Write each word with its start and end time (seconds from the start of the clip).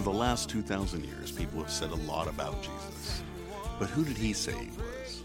Over 0.00 0.12
the 0.12 0.18
last 0.18 0.48
2,000 0.48 1.04
years, 1.04 1.30
people 1.30 1.60
have 1.60 1.70
said 1.70 1.90
a 1.90 1.94
lot 1.94 2.26
about 2.26 2.62
Jesus. 2.62 3.22
But 3.78 3.90
who 3.90 4.02
did 4.02 4.16
he 4.16 4.32
say 4.32 4.52
he 4.52 4.70
was? 4.70 5.22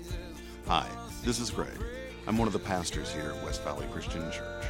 Hi, 0.68 0.86
this 1.24 1.40
is 1.40 1.50
Greg. 1.50 1.80
I'm 2.28 2.38
one 2.38 2.46
of 2.46 2.52
the 2.52 2.60
pastors 2.60 3.10
here 3.10 3.32
at 3.32 3.42
West 3.46 3.64
Valley 3.64 3.88
Christian 3.94 4.30
Church. 4.34 4.66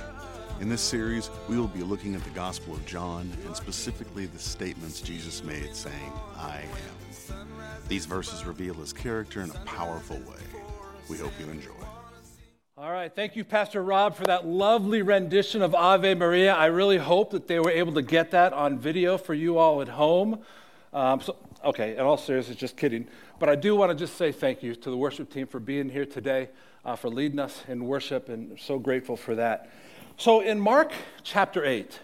In 0.62 0.70
this 0.70 0.82
series, 0.82 1.32
we 1.50 1.58
will 1.58 1.68
be 1.68 1.82
looking 1.82 2.14
at 2.14 2.24
the 2.24 2.30
Gospel 2.30 2.76
of 2.76 2.86
John 2.86 3.32
and 3.48 3.56
specifically 3.56 4.28
the 4.28 4.38
statements 4.38 5.02
Jesus 5.02 5.44
made 5.44 5.76
saying, 5.76 6.14
I 6.38 6.66
am. 7.32 7.48
These 7.88 8.06
verses 8.06 8.46
reveal 8.46 8.76
his 8.76 8.94
character 8.94 9.42
in 9.42 9.50
a 9.50 9.60
powerful 9.66 10.18
way. 10.18 10.44
We 11.10 11.18
hope 11.18 11.34
you 11.40 11.50
enjoy. 11.50 11.85
All 12.78 12.92
right, 12.92 13.10
thank 13.10 13.38
you, 13.38 13.46
Pastor 13.46 13.82
Rob, 13.82 14.18
for 14.18 14.26
that 14.26 14.46
lovely 14.46 15.02
rendition 15.02 15.62
of 15.62 15.74
Ave 15.74 16.14
Maria. 16.16 16.54
I 16.54 16.66
really 16.66 16.98
hope 16.98 17.32
that 17.32 17.48
they 17.48 17.58
were 17.58 17.72
able 17.72 17.94
to 17.94 18.02
get 18.02 18.32
that 18.32 18.52
on 18.52 18.78
video 18.80 19.18
for 19.18 19.34
you 19.34 19.58
all 19.58 19.82
at 19.82 19.88
home. 19.88 20.42
Um, 20.92 21.22
so, 21.22 21.38
okay, 21.64 21.94
in 21.94 22.02
all 22.02 22.18
seriousness, 22.18 22.58
just 22.58 22.76
kidding. 22.76 23.08
But 23.40 23.48
I 23.48 23.56
do 23.56 23.78
want 23.78 23.92
to 23.92 23.96
just 23.96 24.18
say 24.18 24.34
thank 24.34 24.62
you 24.62 24.76
to 24.76 24.90
the 24.90 24.98
worship 24.98 25.32
team 25.32 25.48
for 25.48 25.62
being 25.62 25.88
here 25.88 26.06
today, 26.06 26.50
uh, 26.84 26.98
for 26.98 27.10
leading 27.10 27.40
us 27.40 27.64
in 27.70 27.86
worship, 27.86 28.28
and 28.28 28.60
so 28.60 28.78
grateful 28.78 29.16
for 29.16 29.36
that. 29.36 29.70
So, 30.18 30.42
in 30.42 30.60
Mark 30.60 30.92
chapter 31.24 31.64
8, 31.64 31.98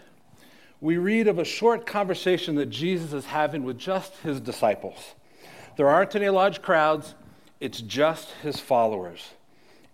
we 0.80 0.96
read 0.96 1.28
of 1.28 1.38
a 1.38 1.44
short 1.44 1.84
conversation 1.84 2.54
that 2.54 2.70
Jesus 2.70 3.12
is 3.12 3.26
having 3.26 3.64
with 3.64 3.76
just 3.76 4.16
his 4.20 4.40
disciples. 4.40 5.16
There 5.76 5.90
aren't 5.90 6.16
any 6.16 6.30
large 6.30 6.62
crowds, 6.62 7.14
it's 7.60 7.82
just 7.82 8.30
his 8.42 8.58
followers. 8.58 9.32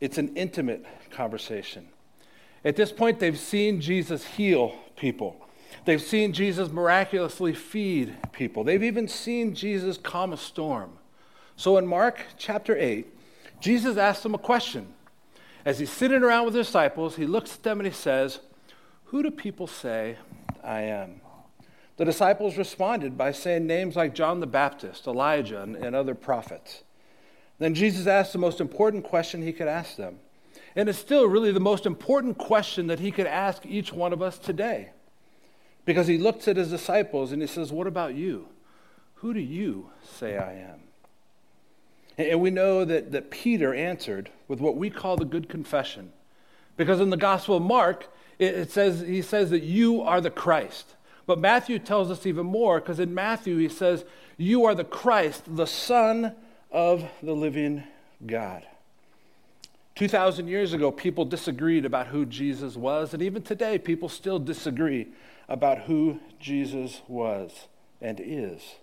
It's 0.01 0.19
an 0.19 0.37
intimate 0.37 0.85
conversation. 1.11 1.89
At 2.65 2.77
this 2.77 2.93
point, 2.93 3.21
they've 3.21 3.39
seen 3.39 3.81
Jesus 3.81 4.25
heal 4.25 4.75
people. 4.97 5.37
They've 5.85 6.03
seen 6.03 6.33
Jesus 6.33 6.71
miraculously 6.71 7.55
feed 7.55 8.17
people. 8.33 8.65
They've 8.65 8.83
even 8.83 9.09
seen 9.09 9.55
Jesus 9.55 9.97
calm 9.97 10.33
a 10.33 10.37
storm. 10.37 10.99
So 11.57 11.77
in 11.79 11.87
Mark 11.87 12.25
chapter 12.37 12.77
8, 12.77 13.07
Jesus 13.61 13.97
asks 13.97 14.23
them 14.23 14.35
a 14.35 14.39
question. 14.39 14.95
As 15.65 15.79
he's 15.79 15.91
sitting 15.91 16.23
around 16.23 16.47
with 16.47 16.55
his 16.55 16.67
disciples, 16.67 17.17
he 17.17 17.27
looks 17.27 17.55
at 17.57 17.63
them 17.63 17.81
and 17.81 17.87
he 17.87 17.93
says, 17.93 18.41
Who 19.07 19.23
do 19.23 19.31
people 19.31 19.67
say 19.67 20.17
I 20.63 20.83
am? 20.83 21.21
The 21.97 22.05
disciples 22.05 22.57
responded 22.57 23.19
by 23.19 23.33
saying 23.33 23.67
names 23.67 23.97
like 23.97 24.15
John 24.15 24.39
the 24.39 24.47
Baptist, 24.47 25.07
Elijah, 25.07 25.63
and, 25.63 25.75
and 25.75 25.97
other 25.97 26.15
prophets. 26.15 26.85
Then 27.59 27.75
Jesus 27.75 28.07
asked 28.07 28.33
the 28.33 28.39
most 28.39 28.61
important 28.61 29.05
question 29.05 29.43
he 29.43 29.53
could 29.53 29.69
ask 29.69 29.97
them. 29.97 30.19
And 30.77 30.89
it's 30.89 30.99
still 30.99 31.27
really 31.27 31.53
the 31.53 31.61
most 31.61 31.87
important 31.87 32.39
question 32.39 32.87
that 32.87 33.01
he 33.01 33.11
could 33.11 33.27
ask 33.27 33.67
each 33.67 33.93
one 33.93 34.13
of 34.13 34.23
us 34.23 34.39
today. 34.39 34.91
Because 35.85 36.07
he 36.07 36.19
looks 36.19 36.47
at 36.47 36.57
his 36.57 36.71
disciples 36.71 37.33
and 37.33 37.43
he 37.43 37.49
says, 37.49 37.73
What 37.73 37.87
about 37.87 38.15
you? 38.15 38.49
Who 39.17 39.35
do 39.35 39.41
you 39.41 39.91
say 40.05 40.37
I 40.37 40.53
am? 40.53 40.83
And 42.17 42.41
we 42.41 42.51
know 42.51 42.85
that, 42.85 43.13
that 43.13 43.31
Peter 43.31 43.75
answered 43.75 44.31
with 44.47 44.61
what 44.61 44.77
we 44.77 44.91
call 44.91 45.17
the 45.17 45.25
good 45.25 45.49
confession. 45.49 46.13
Because 46.77 47.01
in 47.01 47.11
the 47.11 47.17
Gospel 47.17 47.57
of 47.57 47.63
Mark, 47.63 48.09
it, 48.39 48.55
it 48.55 48.71
says, 48.71 49.01
he 49.01 49.23
says 49.23 49.51
that 49.51 49.63
you 49.63 50.03
are 50.03 50.21
the 50.21 50.31
Christ. 50.31 50.95
But 51.27 51.39
Matthew 51.39 51.79
tells 51.79 52.11
us 52.11 52.27
even 52.27 52.47
more, 52.47 52.81
because 52.81 53.01
in 53.01 53.15
Matthew 53.15 53.59
he 53.59 53.69
says, 53.69 54.05
You 54.37 54.65
are 54.65 54.75
the 54.75 54.85
Christ, 54.85 55.57
the 55.57 55.67
Son 55.67 56.35
of 56.71 57.05
the 57.23 57.35
living 57.35 57.85
God. 58.27 58.67
2,000 59.95 60.47
years 60.47 60.73
ago, 60.73 60.93
people 60.93 61.25
disagreed 61.25 61.85
about 61.85 62.09
who 62.09 62.25
Jesus 62.25 62.77
was, 62.77 63.13
and 63.13 63.23
even 63.23 63.43
today, 63.43 63.79
people 63.79 64.09
still 64.09 64.39
disagree 64.39 65.09
about 65.49 65.81
who 65.81 66.21
Jesus 66.39 67.03
was 67.09 67.67
and 68.01 68.21
is. 68.21 68.77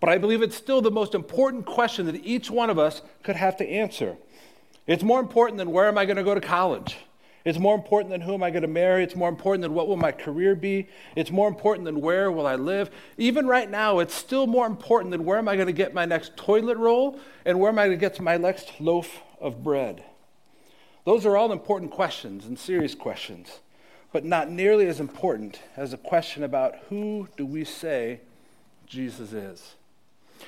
But 0.00 0.10
I 0.10 0.18
believe 0.18 0.42
it's 0.42 0.56
still 0.56 0.82
the 0.82 0.90
most 0.90 1.14
important 1.14 1.64
question 1.64 2.06
that 2.06 2.26
each 2.26 2.50
one 2.50 2.70
of 2.70 2.78
us 2.78 3.02
could 3.22 3.36
have 3.36 3.56
to 3.58 3.68
answer. 3.68 4.16
It's 4.86 5.04
more 5.04 5.20
important 5.20 5.58
than 5.58 5.70
where 5.70 5.86
am 5.86 5.96
I 5.96 6.04
going 6.04 6.16
to 6.16 6.24
go 6.24 6.34
to 6.34 6.40
college? 6.40 6.96
It's 7.44 7.58
more 7.58 7.74
important 7.74 8.10
than 8.10 8.20
who 8.20 8.34
am 8.34 8.42
I 8.42 8.50
going 8.50 8.62
to 8.62 8.68
marry. 8.68 9.02
It's 9.02 9.16
more 9.16 9.28
important 9.28 9.62
than 9.62 9.74
what 9.74 9.88
will 9.88 9.96
my 9.96 10.12
career 10.12 10.54
be. 10.54 10.88
It's 11.16 11.30
more 11.30 11.48
important 11.48 11.84
than 11.84 12.00
where 12.00 12.30
will 12.30 12.46
I 12.46 12.54
live. 12.54 12.90
Even 13.18 13.46
right 13.46 13.68
now, 13.68 13.98
it's 13.98 14.14
still 14.14 14.46
more 14.46 14.66
important 14.66 15.10
than 15.10 15.24
where 15.24 15.38
am 15.38 15.48
I 15.48 15.56
going 15.56 15.66
to 15.66 15.72
get 15.72 15.92
my 15.92 16.04
next 16.04 16.36
toilet 16.36 16.78
roll 16.78 17.18
and 17.44 17.58
where 17.58 17.70
am 17.70 17.78
I 17.78 17.86
going 17.86 17.98
to 17.98 18.00
get 18.00 18.20
my 18.20 18.36
next 18.36 18.80
loaf 18.80 19.22
of 19.40 19.64
bread. 19.64 20.04
Those 21.04 21.26
are 21.26 21.36
all 21.36 21.50
important 21.50 21.90
questions 21.90 22.46
and 22.46 22.56
serious 22.56 22.94
questions, 22.94 23.58
but 24.12 24.24
not 24.24 24.48
nearly 24.48 24.86
as 24.86 25.00
important 25.00 25.58
as 25.76 25.92
a 25.92 25.98
question 25.98 26.44
about 26.44 26.76
who 26.88 27.28
do 27.36 27.44
we 27.44 27.64
say 27.64 28.20
Jesus 28.86 29.32
is. 29.32 29.74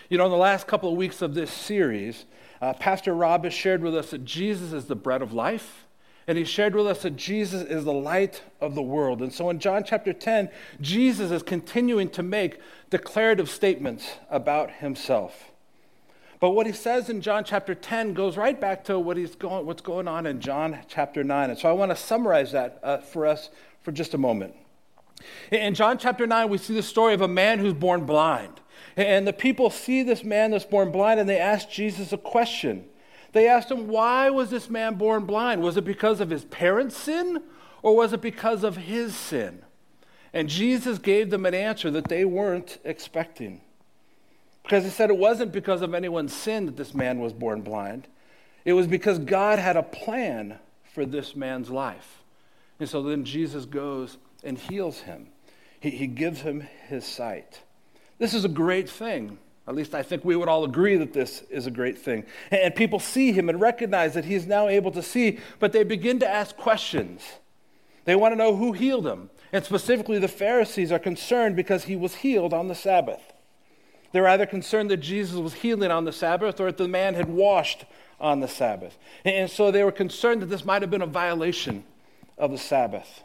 You 0.08 0.18
know, 0.18 0.26
in 0.26 0.30
the 0.30 0.36
last 0.36 0.68
couple 0.68 0.90
of 0.90 0.96
weeks 0.96 1.22
of 1.22 1.34
this 1.34 1.50
series, 1.50 2.24
uh, 2.60 2.72
Pastor 2.74 3.14
Rob 3.14 3.42
has 3.44 3.52
shared 3.52 3.82
with 3.82 3.96
us 3.96 4.10
that 4.10 4.24
Jesus 4.24 4.72
is 4.72 4.84
the 4.84 4.94
bread 4.94 5.22
of 5.22 5.32
life 5.32 5.83
and 6.26 6.38
he 6.38 6.44
shared 6.44 6.74
with 6.74 6.86
us 6.86 7.02
that 7.02 7.16
Jesus 7.16 7.62
is 7.62 7.84
the 7.84 7.92
light 7.92 8.42
of 8.60 8.74
the 8.74 8.82
world. 8.82 9.20
And 9.20 9.32
so 9.32 9.50
in 9.50 9.58
John 9.58 9.84
chapter 9.84 10.12
10, 10.12 10.48
Jesus 10.80 11.30
is 11.30 11.42
continuing 11.42 12.08
to 12.10 12.22
make 12.22 12.58
declarative 12.90 13.50
statements 13.50 14.16
about 14.30 14.70
himself. 14.70 15.50
But 16.40 16.50
what 16.50 16.66
he 16.66 16.72
says 16.72 17.08
in 17.08 17.20
John 17.20 17.44
chapter 17.44 17.74
10 17.74 18.14
goes 18.14 18.36
right 18.36 18.60
back 18.60 18.84
to 18.84 18.98
what 18.98 19.16
he's 19.16 19.34
going, 19.34 19.66
what's 19.66 19.82
going 19.82 20.08
on 20.08 20.26
in 20.26 20.40
John 20.40 20.78
chapter 20.88 21.24
9. 21.24 21.50
And 21.50 21.58
so 21.58 21.68
I 21.68 21.72
want 21.72 21.90
to 21.90 21.96
summarize 21.96 22.52
that 22.52 22.80
uh, 22.82 22.98
for 22.98 23.26
us 23.26 23.50
for 23.82 23.92
just 23.92 24.14
a 24.14 24.18
moment. 24.18 24.54
In 25.50 25.74
John 25.74 25.98
chapter 25.98 26.26
9, 26.26 26.48
we 26.48 26.58
see 26.58 26.74
the 26.74 26.82
story 26.82 27.14
of 27.14 27.20
a 27.20 27.28
man 27.28 27.58
who's 27.58 27.74
born 27.74 28.04
blind. 28.04 28.60
And 28.96 29.26
the 29.26 29.32
people 29.32 29.70
see 29.70 30.02
this 30.02 30.24
man 30.24 30.50
that's 30.50 30.64
born 30.64 30.90
blind 30.90 31.20
and 31.20 31.28
they 31.28 31.38
ask 31.38 31.70
Jesus 31.70 32.12
a 32.12 32.18
question. 32.18 32.86
They 33.34 33.48
asked 33.48 33.70
him, 33.70 33.88
Why 33.88 34.30
was 34.30 34.48
this 34.48 34.70
man 34.70 34.94
born 34.94 35.26
blind? 35.26 35.60
Was 35.60 35.76
it 35.76 35.84
because 35.84 36.20
of 36.20 36.30
his 36.30 36.44
parents' 36.44 36.96
sin 36.96 37.42
or 37.82 37.96
was 37.96 38.12
it 38.12 38.22
because 38.22 38.62
of 38.62 38.76
his 38.76 39.14
sin? 39.14 39.62
And 40.32 40.48
Jesus 40.48 40.98
gave 40.98 41.30
them 41.30 41.44
an 41.44 41.52
answer 41.52 41.90
that 41.90 42.08
they 42.08 42.24
weren't 42.24 42.78
expecting. 42.84 43.60
Because 44.62 44.84
he 44.84 44.90
said 44.90 45.10
it 45.10 45.18
wasn't 45.18 45.52
because 45.52 45.82
of 45.82 45.94
anyone's 45.94 46.32
sin 46.32 46.66
that 46.66 46.76
this 46.76 46.94
man 46.94 47.18
was 47.18 47.32
born 47.32 47.60
blind, 47.60 48.06
it 48.64 48.72
was 48.72 48.86
because 48.86 49.18
God 49.18 49.58
had 49.58 49.76
a 49.76 49.82
plan 49.82 50.58
for 50.94 51.04
this 51.04 51.34
man's 51.34 51.70
life. 51.70 52.22
And 52.78 52.88
so 52.88 53.02
then 53.02 53.24
Jesus 53.24 53.64
goes 53.64 54.16
and 54.44 54.56
heals 54.56 55.00
him, 55.00 55.26
he, 55.80 55.90
he 55.90 56.06
gives 56.06 56.40
him 56.40 56.60
his 56.86 57.04
sight. 57.04 57.62
This 58.18 58.32
is 58.32 58.44
a 58.44 58.48
great 58.48 58.88
thing 58.88 59.38
at 59.66 59.74
least 59.74 59.94
I 59.94 60.02
think 60.02 60.24
we 60.24 60.36
would 60.36 60.48
all 60.48 60.64
agree 60.64 60.96
that 60.96 61.12
this 61.12 61.42
is 61.48 61.66
a 61.66 61.70
great 61.70 61.96
thing. 61.96 62.24
And 62.50 62.74
people 62.74 63.00
see 63.00 63.32
him 63.32 63.48
and 63.48 63.60
recognize 63.60 64.14
that 64.14 64.26
he's 64.26 64.46
now 64.46 64.68
able 64.68 64.90
to 64.90 65.02
see, 65.02 65.38
but 65.58 65.72
they 65.72 65.84
begin 65.84 66.18
to 66.18 66.28
ask 66.28 66.56
questions. 66.56 67.22
They 68.04 68.14
want 68.14 68.32
to 68.32 68.36
know 68.36 68.56
who 68.56 68.72
healed 68.72 69.06
him. 69.06 69.30
And 69.52 69.64
specifically, 69.64 70.18
the 70.18 70.28
Pharisees 70.28 70.92
are 70.92 70.98
concerned 70.98 71.56
because 71.56 71.84
he 71.84 71.96
was 71.96 72.16
healed 72.16 72.52
on 72.52 72.68
the 72.68 72.74
Sabbath. 72.74 73.32
They're 74.12 74.28
either 74.28 74.46
concerned 74.46 74.90
that 74.90 74.98
Jesus 74.98 75.36
was 75.36 75.54
healing 75.54 75.90
on 75.90 76.04
the 76.04 76.12
Sabbath 76.12 76.60
or 76.60 76.66
that 76.66 76.76
the 76.76 76.86
man 76.86 77.14
had 77.14 77.28
washed 77.28 77.84
on 78.20 78.40
the 78.40 78.48
Sabbath. 78.48 78.98
And 79.24 79.50
so 79.50 79.70
they 79.70 79.82
were 79.82 79.92
concerned 79.92 80.42
that 80.42 80.46
this 80.46 80.64
might 80.64 80.82
have 80.82 80.90
been 80.90 81.02
a 81.02 81.06
violation 81.06 81.84
of 82.36 82.50
the 82.50 82.58
Sabbath. 82.58 83.22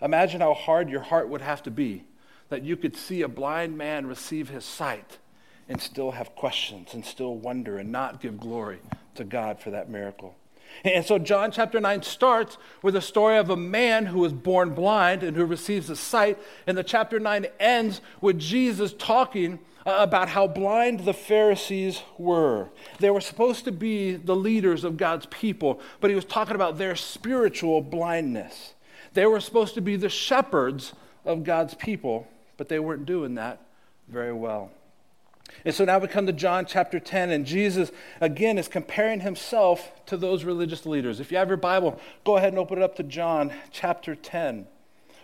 Imagine 0.00 0.40
how 0.40 0.54
hard 0.54 0.88
your 0.88 1.00
heart 1.00 1.28
would 1.28 1.40
have 1.40 1.62
to 1.64 1.70
be 1.70 2.04
that 2.48 2.62
you 2.62 2.76
could 2.76 2.96
see 2.96 3.22
a 3.22 3.28
blind 3.28 3.76
man 3.76 4.06
receive 4.06 4.48
his 4.48 4.64
sight 4.64 5.18
and 5.68 5.80
still 5.80 6.12
have 6.12 6.34
questions 6.34 6.94
and 6.94 7.04
still 7.04 7.36
wonder 7.36 7.78
and 7.78 7.90
not 7.90 8.20
give 8.20 8.38
glory 8.38 8.78
to 9.14 9.24
God 9.24 9.60
for 9.60 9.70
that 9.70 9.88
miracle. 9.88 10.34
And 10.84 11.04
so 11.04 11.18
John 11.18 11.52
chapter 11.52 11.80
9 11.80 12.02
starts 12.02 12.58
with 12.82 12.96
a 12.96 13.00
story 13.00 13.38
of 13.38 13.50
a 13.50 13.56
man 13.56 14.06
who 14.06 14.18
was 14.18 14.32
born 14.32 14.74
blind 14.74 15.22
and 15.22 15.36
who 15.36 15.44
receives 15.44 15.88
a 15.88 15.96
sight. 15.96 16.38
And 16.66 16.76
the 16.76 16.82
chapter 16.82 17.20
9 17.20 17.46
ends 17.60 18.00
with 18.20 18.38
Jesus 18.38 18.92
talking 18.92 19.60
uh, 19.86 19.96
about 19.98 20.30
how 20.30 20.46
blind 20.46 21.00
the 21.00 21.14
Pharisees 21.14 22.02
were. 22.18 22.68
They 22.98 23.10
were 23.10 23.20
supposed 23.20 23.64
to 23.66 23.72
be 23.72 24.16
the 24.16 24.36
leaders 24.36 24.82
of 24.82 24.96
God's 24.96 25.26
people, 25.26 25.80
but 26.00 26.10
he 26.10 26.16
was 26.16 26.24
talking 26.24 26.54
about 26.54 26.78
their 26.78 26.96
spiritual 26.96 27.80
blindness. 27.80 28.74
They 29.12 29.26
were 29.26 29.40
supposed 29.40 29.74
to 29.74 29.80
be 29.80 29.96
the 29.96 30.08
shepherds 30.08 30.94
of 31.24 31.44
God's 31.44 31.74
people, 31.74 32.26
but 32.56 32.68
they 32.68 32.78
weren't 32.78 33.06
doing 33.06 33.34
that 33.36 33.60
very 34.08 34.32
well. 34.32 34.70
And 35.64 35.74
so 35.74 35.84
now 35.84 35.98
we 35.98 36.08
come 36.08 36.26
to 36.26 36.32
John 36.32 36.66
chapter 36.66 37.00
10, 37.00 37.30
and 37.30 37.46
Jesus, 37.46 37.90
again, 38.20 38.58
is 38.58 38.68
comparing 38.68 39.20
himself 39.20 39.92
to 40.06 40.16
those 40.16 40.44
religious 40.44 40.84
leaders. 40.84 41.20
If 41.20 41.32
you 41.32 41.38
have 41.38 41.48
your 41.48 41.56
Bible, 41.56 42.00
go 42.24 42.36
ahead 42.36 42.50
and 42.50 42.58
open 42.58 42.78
it 42.78 42.84
up 42.84 42.96
to 42.96 43.02
John 43.02 43.52
chapter 43.70 44.14
10. 44.14 44.66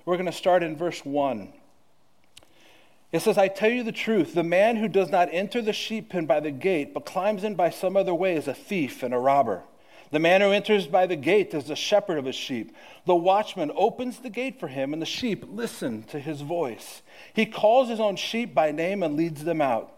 We're 0.05 0.17
going 0.17 0.27
to 0.27 0.33
start 0.33 0.63
in 0.63 0.77
verse 0.77 1.05
1. 1.05 1.53
It 3.13 3.21
says, 3.21 3.37
I 3.37 3.49
tell 3.49 3.71
you 3.71 3.83
the 3.83 3.93
truth, 3.93 4.35
the 4.35 4.45
man 4.45 4.77
who 4.77 4.89
does 4.89 5.11
not 5.11 5.29
enter 5.33 5.61
the 5.61 5.73
sheep 5.73 6.11
pen 6.11 6.27
by 6.27 6.41
the 6.41 6.53
gate, 6.53 6.95
but 6.95 7.05
climbs 7.05 7.43
in 7.45 7.55
by 7.55 7.71
some 7.71 7.97
other 7.97 8.15
way, 8.15 8.37
is 8.37 8.47
a 8.47 8.55
thief 8.55 9.03
and 9.03 9.13
a 9.13 9.19
robber. 9.19 9.65
The 10.13 10.19
man 10.19 10.41
who 10.41 10.51
enters 10.51 10.87
by 10.87 11.07
the 11.07 11.17
gate 11.17 11.55
is 11.55 11.65
the 11.65 11.77
shepherd 11.77 12.19
of 12.19 12.25
his 12.25 12.35
sheep. 12.35 12.75
The 13.07 13.15
watchman 13.15 13.71
opens 13.75 14.19
the 14.19 14.31
gate 14.31 14.59
for 14.59 14.69
him, 14.69 14.93
and 14.93 15.01
the 15.01 15.07
sheep 15.07 15.45
listen 15.49 16.03
to 16.05 16.19
his 16.19 16.41
voice. 16.41 17.03
He 17.33 17.47
calls 17.47 17.89
his 17.89 18.01
own 18.01 18.17
sheep 18.17 18.55
by 18.55 18.73
name 18.73 19.03
and 19.03 19.17
leads 19.17 19.45
them 19.45 19.61
out. 19.61 19.93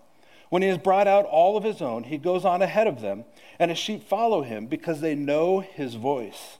When 0.52 0.60
he 0.60 0.68
has 0.68 0.76
brought 0.76 1.08
out 1.08 1.24
all 1.24 1.56
of 1.56 1.64
his 1.64 1.80
own, 1.80 2.04
he 2.04 2.18
goes 2.18 2.44
on 2.44 2.60
ahead 2.60 2.86
of 2.86 3.00
them, 3.00 3.24
and 3.58 3.70
his 3.70 3.78
sheep 3.78 4.06
follow 4.06 4.42
him 4.42 4.66
because 4.66 5.00
they 5.00 5.14
know 5.14 5.60
his 5.60 5.94
voice. 5.94 6.58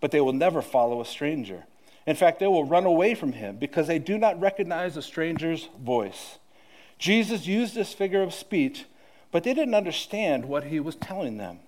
But 0.00 0.12
they 0.12 0.20
will 0.20 0.32
never 0.32 0.62
follow 0.62 1.00
a 1.00 1.04
stranger. 1.04 1.64
In 2.06 2.14
fact, 2.14 2.38
they 2.38 2.46
will 2.46 2.62
run 2.62 2.86
away 2.86 3.16
from 3.16 3.32
him 3.32 3.56
because 3.56 3.88
they 3.88 3.98
do 3.98 4.16
not 4.16 4.40
recognize 4.40 4.96
a 4.96 5.02
stranger's 5.02 5.68
voice. 5.76 6.38
Jesus 7.00 7.48
used 7.48 7.74
this 7.74 7.92
figure 7.92 8.22
of 8.22 8.32
speech, 8.32 8.84
but 9.32 9.42
they 9.42 9.54
didn't 9.54 9.74
understand 9.74 10.44
what 10.44 10.62
he 10.62 10.78
was 10.78 10.94
telling 10.94 11.36
them. 11.36 11.58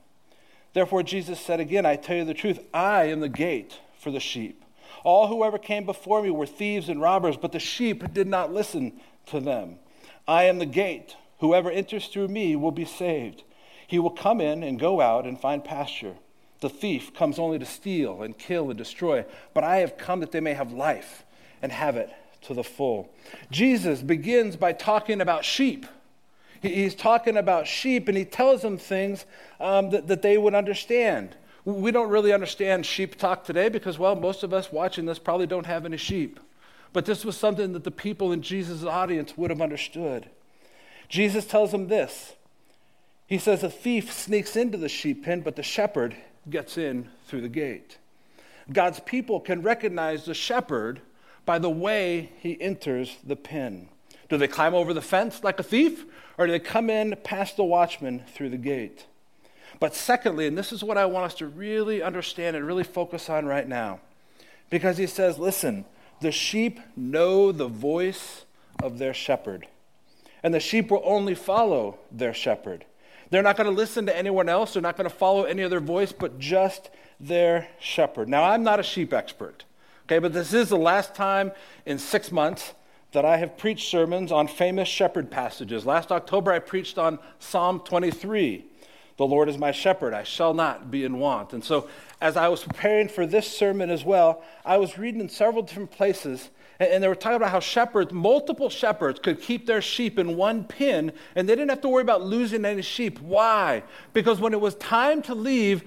Therefore, 0.75 1.03
Jesus 1.03 1.41
said 1.41 1.59
again, 1.59 1.85
I 1.85 1.97
tell 1.97 2.19
you 2.19 2.25
the 2.25 2.35
truth, 2.35 2.61
I 2.73 3.07
am 3.07 3.19
the 3.19 3.29
gate 3.29 3.81
for 3.99 4.13
the 4.13 4.21
sheep. 4.21 4.65
All 5.03 5.27
whoever 5.27 5.59
came 5.59 5.87
before 5.87 6.23
me 6.23 6.31
were 6.31 6.47
thieves 6.47 6.89
and 6.89 7.01
robbers, 7.01 7.37
but 7.37 7.51
the 7.51 7.59
sheep 7.59 8.15
did 8.15 8.29
not 8.29 8.53
listen 8.53 8.93
to 9.27 9.41
them. 9.41 9.81
I 10.29 10.45
am 10.45 10.61
the 10.61 10.67
gate. 10.67 11.17
Whoever 11.45 11.71
enters 11.71 12.07
through 12.07 12.29
me 12.29 12.57
will 12.57 12.71
be 12.71 12.87
saved. 12.87 13.43
He 13.87 13.99
will 13.99 14.09
come 14.09 14.41
in 14.41 14.63
and 14.63 14.81
go 14.81 15.03
out 15.03 15.27
and 15.27 15.39
find 15.39 15.63
pasture. 15.63 16.15
The 16.61 16.71
thief 16.71 17.13
comes 17.13 17.39
only 17.39 17.59
to 17.59 17.67
steal 17.67 18.23
and 18.23 18.39
kill 18.39 18.71
and 18.71 18.79
destroy, 18.79 19.27
but 19.53 19.63
I 19.63 19.77
have 19.81 19.99
come 19.99 20.21
that 20.21 20.33
they 20.33 20.41
may 20.41 20.55
have 20.55 20.73
life 20.73 21.23
and 21.61 21.71
have 21.71 21.99
it 21.99 22.09
to 22.47 22.55
the 22.55 22.65
full. 22.65 23.13
Jesus 23.51 24.01
begins 24.01 24.57
by 24.57 24.73
talking 24.73 25.21
about 25.21 25.45
sheep. 25.45 25.85
He's 26.63 26.95
talking 26.95 27.37
about 27.37 27.67
sheep 27.67 28.09
and 28.09 28.17
he 28.17 28.25
tells 28.25 28.63
them 28.63 28.79
things 28.79 29.27
um, 29.61 29.91
that, 29.91 30.07
that 30.09 30.23
they 30.23 30.39
would 30.39 30.55
understand. 30.55 31.37
We 31.67 31.91
don't 31.91 32.09
really 32.09 32.33
understand 32.33 32.87
sheep 32.87 33.19
talk 33.19 33.45
today 33.45 33.69
because, 33.69 33.99
well, 33.99 34.17
most 34.17 34.45
of 34.45 34.55
us 34.55 34.73
watching 34.73 35.05
this 35.05 35.19
probably 35.19 35.47
don't 35.47 35.67
have 35.67 35.85
any 35.85 35.99
sheep. 35.99 36.41
But 36.95 37.05
this 37.05 37.23
was 37.23 37.37
something 37.37 37.75
that 37.75 37.85
the 37.85 37.91
people 37.91 38.33
in 38.33 38.41
Jesus' 38.41 38.83
audience 38.83 39.37
would 39.37 39.51
have 39.51 39.61
understood. 39.61 40.31
Jesus 41.09 41.47
tells 41.47 41.73
them 41.73 41.89
this 41.89 42.35
He 43.27 43.39
says, 43.39 43.63
A 43.63 43.71
thief 43.71 44.13
sneaks 44.13 44.57
into 44.57 44.79
the 44.79 44.89
sheep 44.89 45.25
pen, 45.25 45.41
but 45.41 45.57
the 45.57 45.63
shepherd 45.63 46.17
gets 46.49 46.77
in 46.77 47.09
through 47.27 47.43
the 47.43 47.49
gate. 47.49 47.99
God's 48.73 49.01
people 49.01 49.41
can 49.41 49.63
recognize 49.63 50.25
the 50.25 50.35
shepherd 50.35 51.01
by 51.45 51.59
the 51.59 51.71
way 51.71 52.33
he 52.39 52.61
enters 52.61 53.17
the 53.25 53.37
pen. 53.37 53.89
Do 54.29 54.39
they 54.39 54.49
climb 54.49 54.75
over 54.75 54.95
the 54.95 55.03
fence 55.03 55.45
like 55.45 55.61
a 55.61 55.63
thief, 55.65 56.07
or 56.39 56.47
do 56.47 56.53
they 56.53 56.59
come 56.59 56.89
in 56.89 57.17
past 57.23 57.57
the 57.57 57.65
watchman 57.65 58.25
through 58.35 58.51
the 58.51 58.57
gate? 58.57 59.07
But 59.81 59.95
secondly, 59.95 60.47
and 60.47 60.57
this 60.57 60.73
is 60.73 60.83
what 60.83 60.97
I 60.97 61.05
want 61.05 61.27
us 61.27 61.35
to 61.37 61.47
really 61.47 62.03
understand 62.03 62.57
and 62.57 62.67
really 62.67 62.85
focus 62.85 63.29
on 63.29 63.45
right 63.45 63.69
now, 63.69 64.01
because 64.71 64.97
he 64.97 65.07
says, 65.07 65.39
listen, 65.39 65.85
the 66.21 66.33
sheep 66.33 66.81
know 66.97 67.53
the 67.53 67.69
voice 67.69 68.45
of 68.83 68.99
their 68.99 69.13
shepherd, 69.13 69.67
and 70.45 70.53
the 70.53 70.61
sheep 70.61 70.91
will 70.91 71.03
only 71.05 71.35
follow 71.35 71.99
their 72.13 72.35
shepherd. 72.35 72.85
They're 73.31 73.43
not 73.43 73.57
going 73.57 73.69
to 73.69 73.75
listen 73.75 74.07
to 74.07 74.17
anyone 74.17 74.49
else, 74.49 74.75
they're 74.75 74.83
not 74.83 74.97
going 74.97 75.09
to 75.09 75.17
follow 75.17 75.45
any 75.45 75.65
other 75.65 75.81
voice, 75.81 76.13
but 76.13 76.39
just 76.39 76.91
their 77.19 77.67
shepherd. 77.81 78.29
Now, 78.29 78.45
I'm 78.45 78.63
not 78.63 78.79
a 78.79 78.83
sheep 78.83 79.13
expert, 79.15 79.65
okay, 80.07 80.19
but 80.19 80.35
this 80.35 80.53
is 80.53 80.69
the 80.69 80.77
last 80.77 81.15
time 81.15 81.51
in 81.87 81.99
six 81.99 82.31
months 82.31 82.75
that 83.13 83.25
I 83.25 83.39
have 83.39 83.57
preached 83.57 83.89
sermons 83.89 84.31
on 84.31 84.47
famous 84.47 84.89
shepherd 84.89 85.31
passages. 85.31 85.87
Last 85.87 86.13
October, 86.13 86.53
I 86.53 86.59
preached 86.59 86.99
on 86.99 87.19
Psalm 87.39 87.81
23. 87.81 88.67
The 89.17 89.27
Lord 89.27 89.49
is 89.49 89.57
my 89.57 89.73
shepherd, 89.73 90.13
I 90.13 90.25
shall 90.25 90.53
not 90.53 90.91
be 90.91 91.05
in 91.05 91.19
want. 91.19 91.55
And 91.55 91.65
so, 91.65 91.89
as 92.21 92.37
I 92.37 92.49
was 92.49 92.65
preparing 92.65 93.09
for 93.09 93.25
this 93.25 93.47
sermon 93.47 93.89
as 93.89 94.05
well, 94.05 94.43
I 94.65 94.77
was 94.77 94.99
reading 94.99 95.21
in 95.21 95.29
several 95.29 95.63
different 95.63 95.93
places, 95.93 96.51
and 96.81 97.03
they 97.03 97.09
were 97.09 97.15
talking 97.15 97.37
about 97.37 97.51
how 97.51 97.61
shepherds, 97.61 98.13
multiple 98.13 98.69
shepherds, 98.69 99.21
could 99.21 99.41
keep 99.41 99.67
their 99.67 99.81
sheep 99.81 100.19
in 100.19 100.37
one 100.37 100.65
pen, 100.65 101.13
and 101.37 101.49
they 101.49 101.55
didn't 101.55 101.71
have 101.71 101.81
to 101.83 101.89
worry 101.89 102.03
about 102.03 102.23
losing 102.23 102.65
any 102.65 102.83
sheep. 102.83 103.21
Why? 103.21 103.85
Because 104.13 104.41
when 104.41 104.53
it 104.53 104.61
was 104.61 104.75
time 104.77 105.23
to 105.23 105.35
leave, 105.35 105.85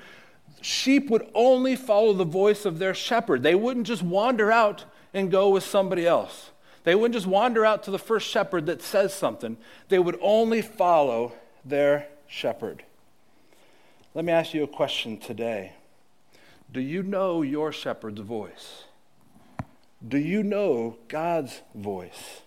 sheep 0.61 1.09
would 1.09 1.29
only 1.33 1.75
follow 1.75 2.13
the 2.13 2.25
voice 2.25 2.65
of 2.65 2.79
their 2.79 2.93
shepherd. 2.93 3.43
They 3.43 3.55
wouldn't 3.55 3.87
just 3.87 4.01
wander 4.01 4.51
out 4.51 4.85
and 5.13 5.29
go 5.29 5.49
with 5.49 5.63
somebody 5.63 6.07
else. 6.07 6.51
They 6.83 6.95
wouldn't 6.95 7.15
just 7.15 7.27
wander 7.27 7.65
out 7.65 7.83
to 7.83 7.91
the 7.91 7.99
first 7.99 8.29
shepherd 8.29 8.65
that 8.67 8.81
says 8.81 9.13
something, 9.13 9.57
they 9.89 9.99
would 9.99 10.17
only 10.21 10.61
follow 10.61 11.33
their 11.65 12.07
shepherd. 12.27 12.83
Let 14.13 14.23
me 14.23 14.31
ask 14.31 14.53
you 14.53 14.63
a 14.63 14.67
question 14.67 15.17
today 15.17 15.73
Do 16.71 16.79
you 16.79 17.03
know 17.03 17.41
your 17.41 17.73
shepherd's 17.73 18.21
voice? 18.21 18.85
Do 20.07 20.17
you 20.17 20.43
know 20.43 20.97
God's 21.07 21.61
voice? 21.75 22.41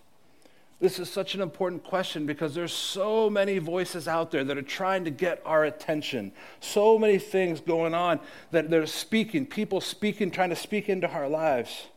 This 0.79 0.97
is 0.97 1.11
such 1.11 1.35
an 1.35 1.41
important 1.41 1.83
question 1.83 2.25
because 2.25 2.55
there's 2.55 2.73
so 2.73 3.29
many 3.29 3.59
voices 3.59 4.07
out 4.07 4.31
there 4.31 4.43
that 4.43 4.57
are 4.57 4.63
trying 4.63 5.05
to 5.05 5.11
get 5.11 5.39
our 5.45 5.63
attention. 5.63 6.31
So 6.59 6.97
many 6.97 7.19
things 7.19 7.59
going 7.59 7.93
on 7.93 8.19
that 8.49 8.71
they're 8.71 8.87
speaking, 8.87 9.45
people 9.45 9.79
speaking, 9.79 10.31
trying 10.31 10.49
to 10.49 10.55
speak 10.55 10.89
into 10.89 11.07
our 11.07 11.29
lives. 11.29 11.87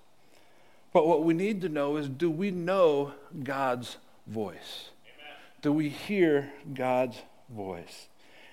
But 0.92 1.06
what 1.06 1.24
we 1.24 1.32
need 1.32 1.62
to 1.62 1.70
know 1.70 1.96
is 1.96 2.10
do 2.10 2.30
we 2.30 2.50
know 2.50 3.14
God's 3.42 3.96
voice? 4.26 4.90
Amen. 5.06 5.36
Do 5.62 5.72
we 5.72 5.88
hear 5.88 6.52
God's 6.74 7.16
voice? 7.48 8.08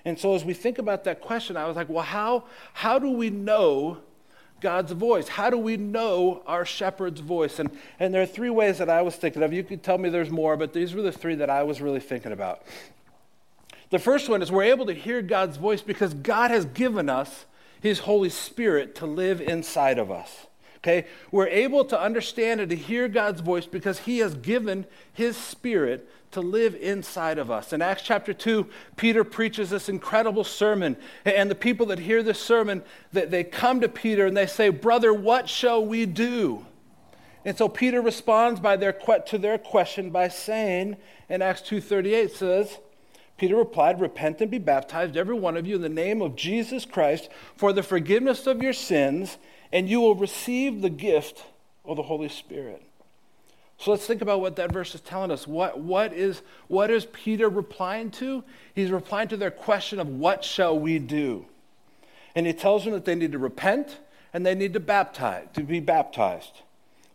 And 0.06 0.18
so 0.18 0.34
as 0.34 0.46
we 0.46 0.54
think 0.54 0.78
about 0.78 1.04
that 1.04 1.20
question, 1.20 1.58
I 1.58 1.66
was 1.66 1.76
like, 1.76 1.90
well, 1.90 2.04
how, 2.04 2.44
how 2.72 2.98
do 2.98 3.10
we 3.10 3.28
know 3.28 3.98
God's 4.62 4.92
voice? 4.92 5.28
How 5.28 5.50
do 5.50 5.58
we 5.58 5.76
know 5.76 6.42
our 6.46 6.64
shepherd's 6.64 7.20
voice? 7.20 7.58
And, 7.58 7.70
and 8.00 8.14
there 8.14 8.22
are 8.22 8.26
three 8.26 8.48
ways 8.48 8.78
that 8.78 8.88
I 8.88 9.02
was 9.02 9.16
thinking 9.16 9.42
of. 9.42 9.52
You 9.52 9.62
could 9.62 9.82
tell 9.82 9.98
me 9.98 10.08
there's 10.08 10.30
more, 10.30 10.56
but 10.56 10.72
these 10.72 10.94
were 10.94 11.02
the 11.02 11.12
three 11.12 11.34
that 11.34 11.50
I 11.50 11.64
was 11.64 11.82
really 11.82 12.00
thinking 12.00 12.32
about. 12.32 12.62
The 13.90 13.98
first 13.98 14.30
one 14.30 14.40
is 14.40 14.50
we're 14.50 14.62
able 14.62 14.86
to 14.86 14.94
hear 14.94 15.20
God's 15.20 15.58
voice 15.58 15.82
because 15.82 16.14
God 16.14 16.50
has 16.50 16.64
given 16.64 17.10
us 17.10 17.44
his 17.82 17.98
Holy 17.98 18.30
Spirit 18.30 18.94
to 18.96 19.06
live 19.06 19.40
inside 19.40 19.98
of 19.98 20.10
us. 20.10 20.46
Okay? 20.78 21.06
We're 21.32 21.48
able 21.48 21.84
to 21.86 22.00
understand 22.00 22.60
and 22.60 22.70
to 22.70 22.76
hear 22.76 23.08
God's 23.08 23.40
voice 23.40 23.66
because 23.66 24.00
He 24.00 24.18
has 24.18 24.34
given 24.34 24.86
His 25.12 25.36
Spirit 25.36 26.08
to 26.32 26.40
live 26.40 26.74
inside 26.74 27.38
of 27.38 27.50
us. 27.50 27.72
In 27.72 27.80
Acts 27.80 28.02
chapter 28.02 28.34
2, 28.34 28.66
Peter 28.96 29.24
preaches 29.24 29.70
this 29.70 29.88
incredible 29.88 30.44
sermon. 30.44 30.96
And 31.24 31.50
the 31.50 31.54
people 31.54 31.86
that 31.86 31.98
hear 31.98 32.22
this 32.22 32.40
sermon, 32.40 32.82
they, 33.12 33.44
come 33.44 33.80
to 33.80 33.88
Peter 33.88 34.26
and 34.26 34.36
they 34.36 34.46
say, 34.46 34.70
Brother, 34.70 35.14
what 35.14 35.48
shall 35.48 35.84
we 35.84 36.06
do? 36.06 36.66
And 37.44 37.56
so 37.56 37.68
Peter 37.68 38.00
responds 38.00 38.60
by 38.60 38.76
their, 38.76 38.92
to 38.92 39.38
their 39.38 39.58
question 39.58 40.10
by 40.10 40.28
saying 40.28 40.96
in 41.28 41.42
Acts 41.42 41.62
2.38 41.62 42.30
says, 42.30 42.78
Peter 43.36 43.56
replied, 43.56 44.00
Repent 44.00 44.40
and 44.40 44.50
be 44.50 44.58
baptized, 44.58 45.16
every 45.16 45.34
one 45.34 45.56
of 45.56 45.66
you, 45.66 45.76
in 45.76 45.82
the 45.82 45.88
name 45.88 46.22
of 46.22 46.36
Jesus 46.36 46.84
Christ, 46.84 47.28
for 47.56 47.72
the 47.72 47.82
forgiveness 47.82 48.46
of 48.46 48.62
your 48.62 48.72
sins, 48.72 49.38
and 49.72 49.88
you 49.88 50.00
will 50.00 50.14
receive 50.14 50.80
the 50.80 50.90
gift 50.90 51.44
of 51.84 51.96
the 51.96 52.04
Holy 52.04 52.28
Spirit. 52.28 52.82
So 53.82 53.90
let's 53.90 54.06
think 54.06 54.22
about 54.22 54.40
what 54.40 54.54
that 54.56 54.70
verse 54.70 54.94
is 54.94 55.00
telling 55.00 55.32
us. 55.32 55.44
What, 55.44 55.80
what, 55.80 56.12
is, 56.12 56.42
what 56.68 56.88
is 56.88 57.04
Peter 57.06 57.48
replying 57.48 58.12
to? 58.12 58.44
He's 58.74 58.92
replying 58.92 59.26
to 59.28 59.36
their 59.36 59.50
question 59.50 59.98
of 59.98 60.06
what 60.06 60.44
shall 60.44 60.78
we 60.78 61.00
do? 61.00 61.46
And 62.36 62.46
he 62.46 62.52
tells 62.52 62.84
them 62.84 62.92
that 62.92 63.04
they 63.04 63.16
need 63.16 63.32
to 63.32 63.38
repent 63.38 63.98
and 64.32 64.46
they 64.46 64.54
need 64.54 64.72
to 64.74 64.80
baptize, 64.80 65.48
to 65.54 65.64
be 65.64 65.80
baptized. 65.80 66.62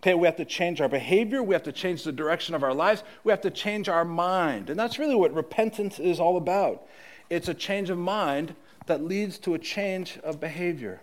Okay, 0.02 0.14
we 0.14 0.28
have 0.28 0.36
to 0.36 0.46
change 0.46 0.82
our 0.82 0.90
behavior, 0.90 1.42
we 1.42 1.56
have 1.56 1.64
to 1.64 1.72
change 1.72 2.04
the 2.04 2.12
direction 2.12 2.54
of 2.54 2.64
our 2.64 2.74
lives, 2.74 3.02
we 3.24 3.32
have 3.32 3.42
to 3.42 3.50
change 3.50 3.88
our 3.88 4.04
mind. 4.04 4.70
And 4.70 4.78
that's 4.78 5.00
really 5.00 5.16
what 5.16 5.34
repentance 5.34 6.00
is 6.00 6.20
all 6.20 6.36
about. 6.36 6.86
It's 7.30 7.48
a 7.48 7.54
change 7.54 7.90
of 7.90 7.98
mind 7.98 8.56
that 8.88 9.02
leads 9.02 9.38
to 9.40 9.54
a 9.54 9.60
change 9.60 10.20
of 10.22 10.42
behavior. 10.42 11.00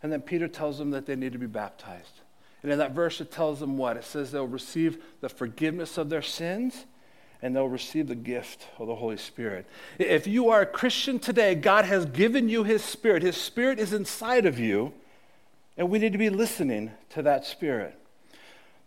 And 0.00 0.12
then 0.12 0.22
Peter 0.22 0.46
tells 0.46 0.78
them 0.78 0.92
that 0.92 1.06
they 1.06 1.16
need 1.16 1.32
to 1.32 1.38
be 1.38 1.46
baptized. 1.46 2.20
And 2.62 2.70
in 2.70 2.78
that 2.78 2.92
verse, 2.92 3.20
it 3.20 3.30
tells 3.30 3.60
them 3.60 3.78
what? 3.78 3.96
It 3.96 4.04
says 4.04 4.30
they'll 4.30 4.46
receive 4.46 5.02
the 5.20 5.28
forgiveness 5.28 5.96
of 5.98 6.10
their 6.10 6.22
sins 6.22 6.84
and 7.42 7.56
they'll 7.56 7.68
receive 7.68 8.06
the 8.06 8.14
gift 8.14 8.66
of 8.78 8.86
the 8.86 8.94
Holy 8.94 9.16
Spirit. 9.16 9.66
If 9.98 10.26
you 10.26 10.50
are 10.50 10.60
a 10.60 10.66
Christian 10.66 11.18
today, 11.18 11.54
God 11.54 11.86
has 11.86 12.04
given 12.06 12.48
you 12.48 12.64
His 12.64 12.84
Spirit. 12.84 13.22
His 13.22 13.36
Spirit 13.36 13.78
is 13.78 13.92
inside 13.92 14.44
of 14.44 14.58
you, 14.58 14.92
and 15.76 15.88
we 15.88 15.98
need 15.98 16.12
to 16.12 16.18
be 16.18 16.28
listening 16.28 16.90
to 17.10 17.22
that 17.22 17.46
Spirit. 17.46 17.96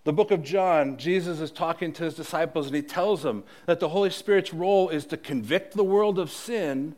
The 0.04 0.14
book 0.14 0.32
of 0.32 0.44
John, 0.44 0.98
Jesus 0.98 1.40
is 1.40 1.50
talking 1.50 1.94
to 1.94 2.04
his 2.04 2.14
disciples, 2.14 2.68
and 2.68 2.76
he 2.76 2.82
tells 2.82 3.24
them 3.24 3.44
that 3.66 3.80
the 3.80 3.90
Holy 3.90 4.10
Spirit's 4.10 4.54
role 4.54 4.90
is 4.90 5.06
to 5.06 5.18
convict 5.18 5.76
the 5.76 5.84
world 5.84 6.20
of 6.20 6.30
sin, 6.30 6.96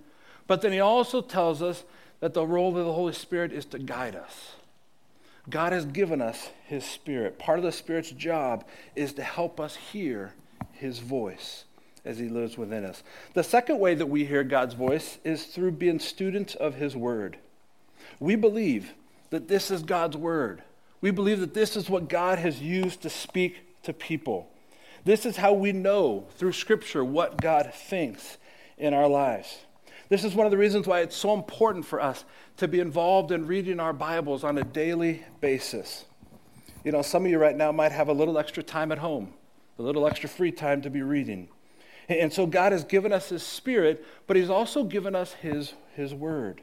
but 0.48 0.62
then 0.62 0.72
he 0.72 0.80
also 0.80 1.22
tells 1.22 1.62
us 1.62 1.84
that 2.20 2.34
the 2.34 2.46
role 2.46 2.70
of 2.70 2.84
the 2.84 2.94
Holy 2.94 3.14
Spirit 3.14 3.54
is 3.54 3.66
to 3.66 3.80
guide 3.80 4.16
us. 4.16 4.54
God 5.50 5.74
has 5.74 5.86
given 5.86 6.22
us 6.22 6.50
His 6.66 6.84
Spirit. 6.84 7.38
Part 7.40 7.60
of 7.60 7.66
the 7.66 7.72
Spirit's 7.72 8.12
job 8.12 8.66
is 8.96 9.14
to 9.14 9.24
help 9.24 9.60
us 9.60 9.76
hear 9.76 10.34
His 10.72 11.00
voice 11.00 11.66
as 12.04 12.18
He 12.18 12.30
lives 12.30 12.58
within 12.58 12.86
us. 12.86 13.04
The 13.34 13.44
second 13.44 13.80
way 13.80 13.96
that 13.96 14.08
we 14.08 14.26
hear 14.26 14.44
God's 14.44 14.74
voice 14.74 15.18
is 15.24 15.46
through 15.46 15.74
being 15.74 16.00
students 16.00 16.56
of 16.56 16.76
His 16.76 16.96
Word. 16.96 17.38
We 18.20 18.36
believe 18.36 18.94
that 19.30 19.48
this 19.48 19.72
is 19.72 19.84
God's 19.84 20.18
word. 20.18 20.64
We 21.02 21.12
believe 21.12 21.40
that 21.40 21.54
this 21.54 21.76
is 21.76 21.90
what 21.90 22.10
God 22.10 22.40
has 22.40 22.62
used 22.62 23.02
to 23.02 23.10
speak 23.10 23.84
to 23.84 23.94
people. 23.94 24.50
This 25.04 25.26
is 25.26 25.38
how 25.38 25.54
we 25.54 25.72
know 25.72 26.26
through 26.38 26.54
Scripture 26.54 27.04
what 27.04 27.42
God 27.42 27.72
thinks 27.74 28.38
in 28.78 28.94
our 28.94 29.08
lives. 29.08 29.65
This 30.08 30.24
is 30.24 30.36
one 30.36 30.46
of 30.46 30.52
the 30.52 30.58
reasons 30.58 30.86
why 30.86 31.00
it's 31.00 31.16
so 31.16 31.34
important 31.34 31.84
for 31.84 32.00
us 32.00 32.26
to 32.58 32.68
be 32.68 32.80
involved 32.80 33.32
in 33.32 33.48
reading 33.48 33.80
our 33.80 33.94
Bibles 33.94 34.44
on 34.44 34.56
a 34.60 34.64
daily 34.64 35.24
basis. 35.42 36.06
You 36.84 36.92
know, 36.92 37.02
some 37.02 37.26
of 37.26 37.32
you 37.32 37.40
right 37.40 37.56
now 37.56 37.72
might 37.72 37.92
have 37.92 38.08
a 38.08 38.14
little 38.14 38.38
extra 38.38 38.62
time 38.62 38.92
at 38.92 39.00
home, 39.00 39.34
a 39.80 39.82
little 39.82 40.06
extra 40.06 40.30
free 40.30 40.52
time 40.52 40.84
to 40.84 40.92
be 40.92 41.02
reading. 41.02 41.48
And 42.08 42.32
so 42.32 42.46
God 42.46 42.72
has 42.72 42.84
given 42.84 43.12
us 43.12 43.30
His 43.30 43.42
Spirit, 43.42 44.06
but 44.28 44.38
He's 44.38 44.52
also 44.52 44.84
given 44.84 45.16
us 45.16 45.34
His, 45.34 45.74
His 45.96 46.14
Word. 46.14 46.62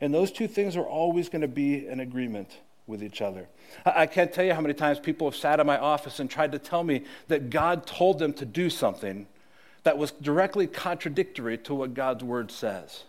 And 0.00 0.14
those 0.14 0.30
two 0.30 0.46
things 0.46 0.76
are 0.76 0.86
always 0.86 1.28
going 1.28 1.42
to 1.42 1.48
be 1.48 1.84
in 1.84 1.98
agreement 1.98 2.58
with 2.86 3.02
each 3.02 3.20
other. 3.20 3.48
I 3.84 4.06
can't 4.06 4.32
tell 4.32 4.44
you 4.44 4.54
how 4.54 4.60
many 4.60 4.74
times 4.74 5.00
people 5.00 5.28
have 5.28 5.36
sat 5.36 5.58
in 5.58 5.66
my 5.66 5.78
office 5.78 6.20
and 6.20 6.30
tried 6.30 6.52
to 6.52 6.60
tell 6.60 6.84
me 6.84 7.02
that 7.26 7.50
God 7.50 7.86
told 7.86 8.20
them 8.20 8.32
to 8.34 8.44
do 8.44 8.70
something 8.70 9.26
that 9.84 9.98
was 9.98 10.10
directly 10.12 10.66
contradictory 10.66 11.58
to 11.58 11.74
what 11.74 11.94
God's 11.94 12.24
Word 12.24 12.50
says. 12.50 13.04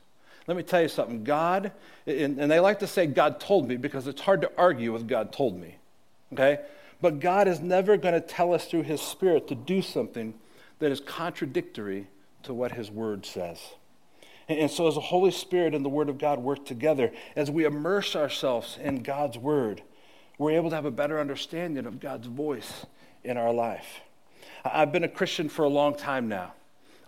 Let 0.47 0.57
me 0.57 0.63
tell 0.63 0.81
you 0.81 0.88
something. 0.88 1.23
God, 1.23 1.71
and, 2.07 2.39
they 2.39 2.59
like 2.59 2.79
to 2.79 2.88
say 2.88 3.05
God 3.05 3.39
told 3.39 3.67
me 3.67 3.77
because 3.77 4.07
it's 4.07 4.21
hard 4.21 4.41
to 4.41 4.51
argue 4.57 4.91
with 4.91 5.07
God 5.07 5.31
told 5.31 5.59
me. 5.59 5.75
Okay? 6.33 6.59
But 7.01 7.19
God 7.19 7.47
is 7.47 7.59
never 7.59 7.97
going 7.97 8.15
to 8.15 8.21
tell 8.21 8.53
us 8.53 8.65
through 8.65 8.83
His 8.83 9.01
Spirit 9.01 9.47
to 9.49 9.55
do 9.55 9.81
something 9.81 10.33
that 10.79 10.91
is 10.91 10.99
contradictory 10.99 12.07
to 12.43 12.53
what 12.53 12.71
His 12.71 12.89
Word 12.89 13.25
says. 13.25 13.59
And 14.47 14.71
so, 14.71 14.88
as 14.88 14.95
the 14.95 15.01
Holy 15.01 15.29
Spirit 15.29 15.75
and 15.75 15.85
the 15.85 15.89
Word 15.89 16.09
of 16.09 16.17
God 16.17 16.39
work 16.39 16.65
together, 16.65 17.11
as 17.35 17.51
we 17.51 17.65
immerse 17.65 18.15
ourselves 18.15 18.79
in 18.81 19.03
God's 19.03 19.38
Word, 19.38 19.83
we're 20.39 20.51
able 20.51 20.71
to 20.71 20.75
have 20.75 20.85
a 20.85 20.91
better 20.91 21.19
understanding 21.19 21.85
of 21.85 21.99
God's 21.99 22.25
voice 22.25 22.88
in 23.23 23.38
our 23.38 23.53
life. 23.53 23.99
I've 24.65 24.91
been 24.91 25.03
a 25.03 25.09
Christian 25.09 25.49
for 25.49 25.63
a 25.63 25.69
long 25.69 25.95
time 25.95 26.27
now. 26.27 26.53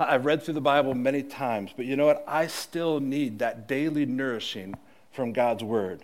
I've 0.09 0.25
read 0.25 0.43
through 0.43 0.55
the 0.55 0.61
Bible 0.61 0.93
many 0.93 1.23
times, 1.23 1.71
but 1.75 1.85
you 1.85 1.95
know 1.95 2.05
what? 2.05 2.23
I 2.27 2.47
still 2.47 2.99
need 2.99 3.39
that 3.39 3.67
daily 3.67 4.05
nourishing 4.05 4.75
from 5.11 5.33
God's 5.33 5.63
Word. 5.63 6.03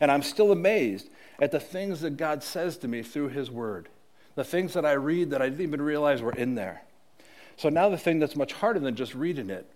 And 0.00 0.10
I'm 0.10 0.22
still 0.22 0.52
amazed 0.52 1.08
at 1.38 1.52
the 1.52 1.60
things 1.60 2.00
that 2.00 2.16
God 2.16 2.42
says 2.42 2.76
to 2.78 2.88
me 2.88 3.02
through 3.02 3.28
His 3.28 3.50
Word, 3.50 3.88
the 4.34 4.44
things 4.44 4.74
that 4.74 4.84
I 4.84 4.92
read 4.92 5.30
that 5.30 5.42
I 5.42 5.48
didn't 5.48 5.62
even 5.62 5.82
realize 5.82 6.22
were 6.22 6.32
in 6.32 6.54
there. 6.54 6.82
So 7.56 7.68
now 7.68 7.88
the 7.88 7.96
thing 7.96 8.18
that's 8.18 8.36
much 8.36 8.52
harder 8.52 8.80
than 8.80 8.94
just 8.94 9.14
reading 9.14 9.50
it 9.50 9.70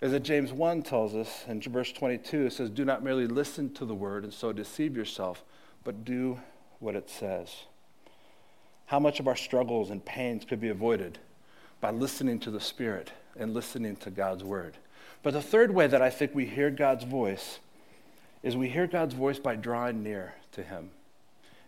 is 0.00 0.12
that 0.12 0.20
James 0.20 0.52
1 0.52 0.82
tells 0.82 1.14
us 1.14 1.44
in 1.46 1.60
verse 1.60 1.92
22, 1.92 2.46
it 2.46 2.52
says, 2.52 2.70
Do 2.70 2.84
not 2.84 3.04
merely 3.04 3.26
listen 3.26 3.72
to 3.74 3.84
the 3.84 3.94
Word 3.94 4.24
and 4.24 4.32
so 4.32 4.52
deceive 4.52 4.96
yourself, 4.96 5.44
but 5.84 6.04
do 6.04 6.40
what 6.78 6.96
it 6.96 7.08
says. 7.08 7.64
How 8.86 8.98
much 8.98 9.20
of 9.20 9.28
our 9.28 9.36
struggles 9.36 9.90
and 9.90 10.04
pains 10.04 10.44
could 10.44 10.60
be 10.60 10.68
avoided 10.68 11.18
by 11.80 11.90
listening 11.90 12.38
to 12.40 12.50
the 12.50 12.60
Spirit 12.60 13.12
and 13.38 13.54
listening 13.54 13.96
to 13.96 14.10
God's 14.10 14.44
Word? 14.44 14.76
But 15.22 15.32
the 15.32 15.42
third 15.42 15.74
way 15.74 15.86
that 15.86 16.02
I 16.02 16.10
think 16.10 16.34
we 16.34 16.46
hear 16.46 16.70
God's 16.70 17.04
voice 17.04 17.58
is 18.42 18.56
we 18.56 18.68
hear 18.68 18.86
God's 18.86 19.14
voice 19.14 19.38
by 19.38 19.56
drawing 19.56 20.02
near 20.02 20.34
to 20.52 20.62
Him. 20.62 20.90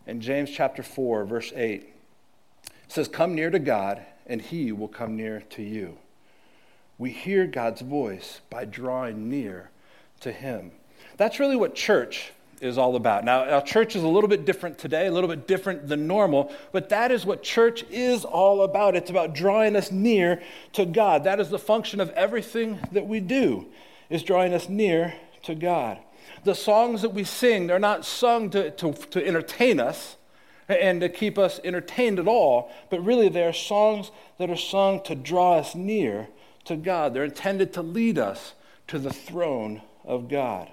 In 0.07 0.21
James 0.21 0.51
chapter 0.51 0.83
4, 0.83 1.25
verse 1.25 1.53
8, 1.55 1.83
it 1.83 2.73
says, 2.89 3.09
Come 3.09 3.35
near 3.35 3.51
to 3.51 3.59
God, 3.59 4.03
and 4.27 4.41
He 4.41 4.73
will 4.73 4.89
come 4.89 5.17
near 5.17 5.43
to 5.51 5.63
you. 5.63 5.99
We 6.99 7.11
hear 7.11 7.47
God's 7.47 7.83
voice 7.83 8.41
by 8.51 8.65
drawing 8.65 9.29
near 9.29 9.71
to 10.21 10.33
Him. 10.33 10.73
That's 11.17 11.41
really 11.41 11.57
what 11.57 11.75
church 11.75 12.33
is 12.63 12.79
all 12.79 12.95
about. 12.97 13.25
Now, 13.25 13.45
our 13.45 13.61
church 13.61 13.97
is 13.97 14.05
a 14.05 14.09
little 14.09 14.29
bit 14.29 14.45
different 14.47 14.79
today, 14.79 15.07
a 15.07 15.13
little 15.13 15.29
bit 15.29 15.49
different 15.49 15.89
than 15.89 16.07
normal, 16.07 16.53
but 16.71 16.89
that 16.91 17.11
is 17.11 17.27
what 17.27 17.43
church 17.43 17.85
is 17.91 18.25
all 18.25 18.63
about. 18.63 18.95
It's 18.95 19.11
about 19.11 19.35
drawing 19.35 19.75
us 19.75 19.91
near 19.91 20.41
to 20.75 20.87
God. 20.87 21.25
That 21.25 21.41
is 21.41 21.51
the 21.51 21.59
function 21.59 22.01
of 22.01 22.11
everything 22.11 22.79
that 22.93 23.07
we 23.07 23.19
do, 23.19 23.67
is 24.09 24.23
drawing 24.23 24.55
us 24.55 24.69
near 24.69 25.15
to 25.43 25.57
God. 25.57 25.99
The 26.45 26.55
songs 26.55 27.03
that 27.03 27.13
we 27.13 27.25
sing, 27.25 27.67
they're 27.67 27.81
not 27.81 28.05
sung 28.05 28.49
to, 28.51 28.71
to, 28.71 28.93
to 28.93 29.27
entertain 29.27 29.81
us 29.81 30.17
and 30.69 31.01
to 31.01 31.09
keep 31.09 31.39
us 31.39 31.61
entertained 31.65 32.21
at 32.21 32.29
all, 32.29 32.71
but 32.91 33.05
really 33.05 33.29
they're 33.29 33.53
songs 33.53 34.13
that 34.39 34.51
are 34.51 34.57
sung 34.57 35.03
to 35.03 35.17
draw 35.17 35.59
us 35.59 35.75
near 35.75 36.29
to 36.65 36.77
God. 36.77 37.13
They're 37.13 37.25
intended 37.25 37.73
to 37.75 37.83
lead 37.83 38.19
us 38.19 38.55
to 38.87 39.01
the 39.01 39.13
throne 39.13 39.83
of 40.05 40.29
God. 40.29 40.71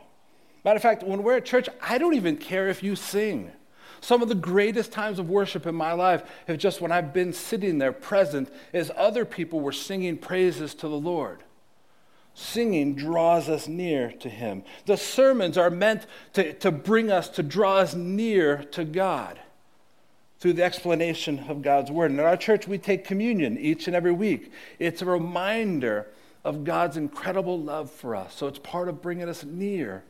Matter 0.63 0.75
of 0.75 0.81
fact, 0.81 1.03
when 1.03 1.23
we're 1.23 1.37
at 1.37 1.45
church, 1.45 1.69
I 1.81 1.97
don't 1.97 2.15
even 2.15 2.37
care 2.37 2.67
if 2.67 2.83
you 2.83 2.95
sing. 2.95 3.51
Some 4.01 4.21
of 4.21 4.29
the 4.29 4.35
greatest 4.35 4.91
times 4.91 5.19
of 5.19 5.29
worship 5.29 5.65
in 5.65 5.75
my 5.75 5.93
life 5.93 6.23
have 6.47 6.57
just 6.57 6.81
when 6.81 6.91
I've 6.91 7.13
been 7.13 7.33
sitting 7.33 7.77
there 7.77 7.91
present 7.91 8.51
as 8.73 8.91
other 8.95 9.25
people 9.25 9.59
were 9.59 9.71
singing 9.71 10.17
praises 10.17 10.73
to 10.75 10.87
the 10.87 10.99
Lord. 10.99 11.43
Singing 12.33 12.95
draws 12.95 13.49
us 13.49 13.67
near 13.67 14.11
to 14.19 14.29
Him. 14.29 14.63
The 14.85 14.95
sermons 14.95 15.57
are 15.57 15.69
meant 15.69 16.05
to, 16.33 16.53
to 16.53 16.71
bring 16.71 17.11
us, 17.11 17.27
to 17.29 17.43
draw 17.43 17.77
us 17.77 17.93
near 17.93 18.63
to 18.71 18.85
God 18.85 19.39
through 20.39 20.53
the 20.53 20.63
explanation 20.63 21.39
of 21.49 21.61
God's 21.61 21.91
Word. 21.91 22.11
And 22.11 22.19
in 22.19 22.25
our 22.25 22.37
church, 22.37 22.67
we 22.67 22.77
take 22.77 23.03
communion 23.03 23.57
each 23.57 23.87
and 23.87 23.95
every 23.95 24.13
week. 24.13 24.53
It's 24.77 25.01
a 25.01 25.05
reminder 25.05 26.07
of 26.45 26.63
God's 26.63 26.95
incredible 26.95 27.59
love 27.59 27.91
for 27.91 28.15
us. 28.15 28.35
So 28.35 28.47
it's 28.47 28.59
part 28.59 28.87
of 28.87 29.01
bringing 29.01 29.27
us 29.27 29.43
near 29.43 30.03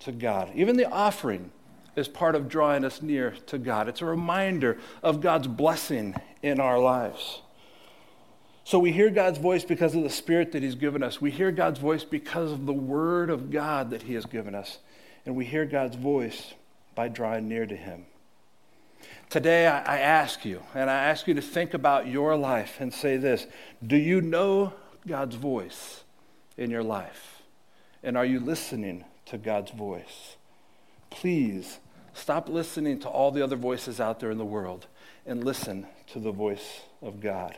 to 0.00 0.12
God. 0.12 0.50
Even 0.54 0.76
the 0.76 0.90
offering 0.90 1.50
is 1.96 2.08
part 2.08 2.34
of 2.34 2.48
drawing 2.48 2.84
us 2.84 3.02
near 3.02 3.32
to 3.46 3.58
God. 3.58 3.88
It's 3.88 4.02
a 4.02 4.06
reminder 4.06 4.78
of 5.02 5.20
God's 5.20 5.46
blessing 5.46 6.14
in 6.42 6.60
our 6.60 6.78
lives. 6.78 7.42
So 8.64 8.78
we 8.78 8.92
hear 8.92 9.10
God's 9.10 9.38
voice 9.38 9.64
because 9.64 9.94
of 9.94 10.02
the 10.02 10.10
Spirit 10.10 10.52
that 10.52 10.62
He's 10.62 10.74
given 10.74 11.02
us. 11.02 11.20
We 11.20 11.30
hear 11.30 11.50
God's 11.50 11.78
voice 11.78 12.04
because 12.04 12.52
of 12.52 12.66
the 12.66 12.72
Word 12.72 13.30
of 13.30 13.50
God 13.50 13.90
that 13.90 14.02
He 14.02 14.14
has 14.14 14.26
given 14.26 14.54
us. 14.54 14.78
And 15.24 15.34
we 15.34 15.44
hear 15.44 15.64
God's 15.64 15.96
voice 15.96 16.54
by 16.94 17.08
drawing 17.08 17.48
near 17.48 17.66
to 17.66 17.76
Him. 17.76 18.06
Today, 19.30 19.66
I 19.66 19.98
ask 19.98 20.44
you, 20.44 20.62
and 20.74 20.88
I 20.90 21.04
ask 21.04 21.26
you 21.26 21.34
to 21.34 21.42
think 21.42 21.74
about 21.74 22.08
your 22.08 22.36
life 22.36 22.76
and 22.80 22.92
say 22.92 23.16
this 23.16 23.46
Do 23.86 23.96
you 23.96 24.20
know 24.20 24.72
God's 25.06 25.36
voice 25.36 26.04
in 26.56 26.70
your 26.70 26.82
life? 26.82 27.42
And 28.02 28.16
are 28.16 28.24
you 28.24 28.40
listening 28.40 29.04
to 29.30 29.38
God's 29.38 29.70
voice. 29.70 30.36
Please 31.10 31.78
stop 32.14 32.48
listening 32.48 32.98
to 33.00 33.08
all 33.08 33.30
the 33.30 33.42
other 33.42 33.56
voices 33.56 34.00
out 34.00 34.20
there 34.20 34.30
in 34.30 34.38
the 34.38 34.44
world 34.44 34.86
and 35.26 35.44
listen 35.44 35.86
to 36.12 36.18
the 36.18 36.32
voice 36.32 36.80
of 37.02 37.20
God. 37.20 37.56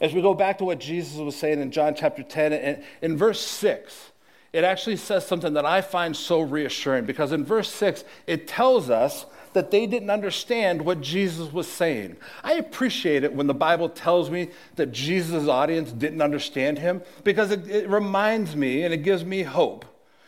As 0.00 0.12
we 0.12 0.22
go 0.22 0.34
back 0.34 0.58
to 0.58 0.64
what 0.64 0.80
Jesus 0.80 1.16
was 1.18 1.36
saying 1.36 1.60
in 1.60 1.70
John 1.70 1.94
chapter 1.94 2.22
10, 2.22 2.52
and 2.52 2.84
in 3.00 3.16
verse 3.16 3.40
6, 3.40 4.12
it 4.52 4.64
actually 4.64 4.96
says 4.96 5.26
something 5.26 5.54
that 5.54 5.66
I 5.66 5.80
find 5.80 6.16
so 6.16 6.40
reassuring 6.40 7.06
because 7.06 7.32
in 7.32 7.44
verse 7.44 7.72
6, 7.72 8.04
it 8.26 8.46
tells 8.46 8.90
us 8.90 9.26
that 9.52 9.70
they 9.70 9.86
didn't 9.86 10.10
understand 10.10 10.82
what 10.82 11.00
Jesus 11.00 11.52
was 11.52 11.68
saying. 11.68 12.16
I 12.42 12.54
appreciate 12.54 13.24
it 13.24 13.34
when 13.34 13.46
the 13.46 13.54
Bible 13.54 13.88
tells 13.88 14.30
me 14.30 14.50
that 14.76 14.92
Jesus' 14.92 15.48
audience 15.48 15.92
didn't 15.92 16.22
understand 16.22 16.78
him 16.78 17.02
because 17.22 17.50
it, 17.50 17.68
it 17.68 17.88
reminds 17.88 18.56
me 18.56 18.82
and 18.82 18.92
it 18.92 18.98
gives 18.98 19.24
me 19.24 19.42
hope 19.42 19.84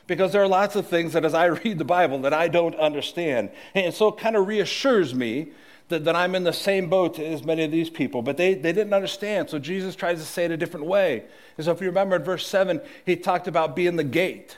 because 0.07 0.33
there 0.33 0.43
are 0.43 0.49
lots 0.49 0.77
of 0.77 0.87
things 0.87 1.13
that 1.13 1.25
as 1.25 1.35
I 1.35 1.45
read 1.65 1.79
the 1.79 1.85
Bible 1.85 2.21
that 2.21 2.33
I 2.33 2.49
don't 2.49 2.75
understand. 2.77 3.51
And 3.75 3.93
so 3.93 4.09
it 4.09 4.19
kind 4.19 4.37
of 4.37 4.47
reassures 4.47 5.15
me 5.15 5.49
that, 5.89 6.05
that 6.05 6.17
I'm 6.17 6.35
in 6.35 6.45
the 6.45 6.53
same 6.53 6.89
boat 6.89 7.19
as 7.19 7.45
many 7.45 7.65
of 7.65 7.71
these 7.71 7.91
people. 7.91 8.23
But 8.23 8.37
they, 8.37 8.55
they 8.55 8.73
didn't 8.73 8.93
understand. 8.93 9.51
So 9.51 9.59
Jesus 9.59 9.95
tries 9.95 10.19
to 10.19 10.25
say 10.25 10.45
it 10.45 10.51
a 10.51 10.57
different 10.57 10.87
way. 10.87 11.25
And 11.57 11.65
so 11.65 11.73
if 11.73 11.81
you 11.81 11.87
remember 11.87 12.17
in 12.17 12.25
verse 12.25 12.47
7, 12.47 12.81
he 13.05 13.17
talked 13.17 13.49
about 13.49 13.77
being 13.77 13.97
the 13.97 14.05
gate. 14.05 14.57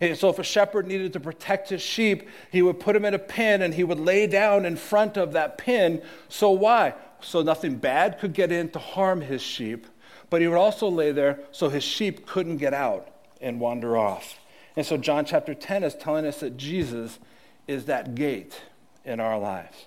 And 0.00 0.16
so 0.16 0.30
if 0.30 0.38
a 0.38 0.42
shepherd 0.42 0.86
needed 0.86 1.12
to 1.12 1.20
protect 1.20 1.68
his 1.68 1.82
sheep, 1.82 2.26
he 2.50 2.62
would 2.62 2.80
put 2.80 2.96
him 2.96 3.04
in 3.04 3.12
a 3.12 3.18
pen 3.18 3.60
and 3.60 3.74
he 3.74 3.84
would 3.84 4.00
lay 4.00 4.26
down 4.26 4.64
in 4.64 4.76
front 4.76 5.18
of 5.18 5.32
that 5.32 5.58
pen. 5.58 6.00
So 6.28 6.50
why? 6.50 6.94
So 7.20 7.42
nothing 7.42 7.76
bad 7.76 8.18
could 8.18 8.32
get 8.32 8.50
in 8.50 8.70
to 8.70 8.78
harm 8.78 9.20
his 9.20 9.42
sheep. 9.42 9.86
But 10.30 10.40
he 10.40 10.48
would 10.48 10.56
also 10.56 10.88
lay 10.88 11.12
there 11.12 11.40
so 11.52 11.68
his 11.68 11.84
sheep 11.84 12.26
couldn't 12.26 12.56
get 12.56 12.72
out 12.72 13.08
and 13.42 13.60
wander 13.60 13.98
off. 13.98 14.38
And 14.76 14.86
so 14.86 14.96
John 14.96 15.24
chapter 15.24 15.54
10 15.54 15.84
is 15.84 15.94
telling 15.94 16.26
us 16.26 16.40
that 16.40 16.56
Jesus 16.56 17.18
is 17.66 17.86
that 17.86 18.14
gate 18.14 18.60
in 19.04 19.20
our 19.20 19.38
lives. 19.38 19.86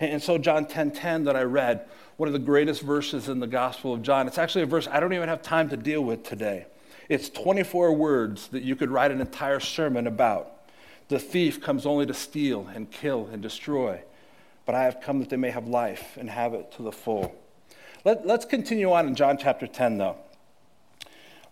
And 0.00 0.22
so 0.22 0.38
John 0.38 0.64
10:10 0.64 0.68
10, 0.68 0.90
10 0.92 1.24
that 1.24 1.36
I 1.36 1.42
read, 1.42 1.86
one 2.16 2.28
of 2.28 2.32
the 2.32 2.38
greatest 2.38 2.82
verses 2.82 3.28
in 3.28 3.40
the 3.40 3.46
Gospel 3.46 3.92
of 3.92 4.02
John. 4.02 4.26
It's 4.26 4.38
actually 4.38 4.62
a 4.62 4.66
verse 4.66 4.86
I 4.90 5.00
don't 5.00 5.12
even 5.12 5.28
have 5.28 5.42
time 5.42 5.68
to 5.70 5.76
deal 5.76 6.02
with 6.02 6.22
today. 6.22 6.66
It's 7.08 7.28
24 7.30 7.94
words 7.94 8.48
that 8.48 8.62
you 8.62 8.76
could 8.76 8.90
write 8.90 9.10
an 9.10 9.20
entire 9.20 9.60
sermon 9.60 10.06
about. 10.06 10.52
The 11.08 11.18
thief 11.18 11.60
comes 11.60 11.86
only 11.86 12.06
to 12.06 12.14
steal 12.14 12.68
and 12.74 12.90
kill 12.90 13.28
and 13.32 13.42
destroy, 13.42 14.02
but 14.66 14.74
I 14.74 14.84
have 14.84 15.00
come 15.00 15.20
that 15.20 15.30
they 15.30 15.36
may 15.36 15.50
have 15.50 15.66
life 15.66 16.16
and 16.18 16.28
have 16.28 16.54
it 16.54 16.70
to 16.72 16.82
the 16.82 16.92
full. 16.92 17.34
Let, 18.04 18.26
us 18.26 18.44
continue 18.44 18.92
on 18.92 19.06
in 19.06 19.14
John 19.14 19.38
chapter 19.38 19.66
10, 19.66 19.98
though. 19.98 20.16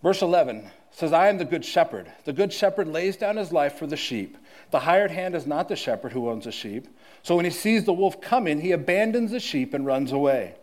Verse 0.03 0.21
11 0.21 0.69
says, 0.97 1.13
I 1.13 1.27
am 1.27 1.37
the 1.37 1.45
good 1.45 1.63
shepherd. 1.63 2.11
The 2.25 2.33
good 2.33 2.51
shepherd 2.51 2.87
lays 2.87 3.17
down 3.17 3.37
his 3.37 3.51
life 3.51 3.77
for 3.77 3.85
the 3.85 3.95
sheep. 3.95 4.35
The 4.71 4.79
hired 4.79 5.11
hand 5.11 5.35
is 5.35 5.45
not 5.45 5.69
the 5.69 5.75
shepherd 5.75 6.11
who 6.11 6.27
owns 6.27 6.45
the 6.45 6.51
sheep. 6.51 6.87
So 7.21 7.35
when 7.35 7.45
he 7.45 7.51
sees 7.51 7.83
the 7.83 7.93
wolf 7.93 8.19
coming, 8.19 8.61
he 8.61 8.71
abandons 8.71 9.29
the 9.29 9.39
sheep 9.39 9.75
and 9.75 9.85
runs 9.85 10.11
away. 10.11 10.55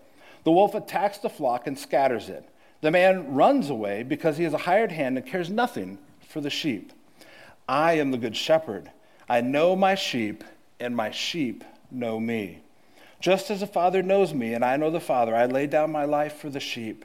The 0.43 0.51
wolf 0.51 0.75
attacks 0.75 1.19
the 1.19 1.31
flock 1.31 1.69
and 1.69 1.79
scatters 1.79 2.29
it. 2.29 2.49
The 2.81 2.91
man 2.91 3.33
runs 3.33 3.71
away 3.71 4.03
because 4.03 4.37
he 4.37 4.45
is 4.45 4.53
a 4.53 4.59
hired 4.59 4.91
hand 4.91 5.17
and 5.17 5.25
cares 5.25 5.51
nothing 5.51 5.99
for 6.29 6.41
the 6.41 6.51
sheep. 6.51 6.93
I 7.69 7.93
am 7.93 8.11
the 8.11 8.19
good 8.19 8.37
shepherd. 8.37 8.91
I 9.29 9.41
know 9.41 9.77
my 9.77 9.95
sheep, 9.95 10.43
and 10.81 10.97
my 10.97 11.13
sheep 11.13 11.63
know 11.93 12.19
me. 12.19 12.65
Just 13.21 13.53
as 13.53 13.61
the 13.61 13.69
Father 13.69 14.03
knows 14.03 14.35
me, 14.35 14.53
and 14.53 14.65
I 14.65 14.79
know 14.79 14.91
the 14.91 14.99
Father, 14.99 15.37
I 15.37 15.47
lay 15.47 15.69
down 15.69 15.93
my 15.93 16.07
life 16.07 16.39
for 16.39 16.51
the 16.51 16.59
sheep. 16.59 17.05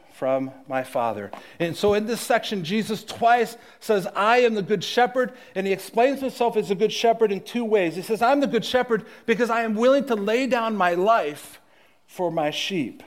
from 0.21 0.51
my 0.67 0.83
Father. 0.83 1.31
And 1.57 1.75
so 1.75 1.95
in 1.95 2.05
this 2.05 2.21
section, 2.21 2.63
Jesus 2.63 3.03
twice 3.03 3.57
says, 3.79 4.05
I 4.15 4.41
am 4.41 4.53
the 4.53 4.61
good 4.61 4.83
shepherd, 4.83 5.33
and 5.55 5.65
he 5.65 5.73
explains 5.73 6.19
himself 6.19 6.55
as 6.55 6.69
a 6.69 6.75
good 6.75 6.93
shepherd 6.93 7.31
in 7.31 7.41
two 7.41 7.65
ways. 7.65 7.95
He 7.95 8.03
says, 8.03 8.21
I'm 8.21 8.39
the 8.39 8.45
good 8.45 8.63
shepherd 8.63 9.07
because 9.25 9.49
I 9.49 9.63
am 9.63 9.73
willing 9.73 10.05
to 10.05 10.15
lay 10.15 10.45
down 10.45 10.75
my 10.75 10.93
life 10.93 11.59
for 12.05 12.29
my 12.29 12.51
sheep. 12.51 13.01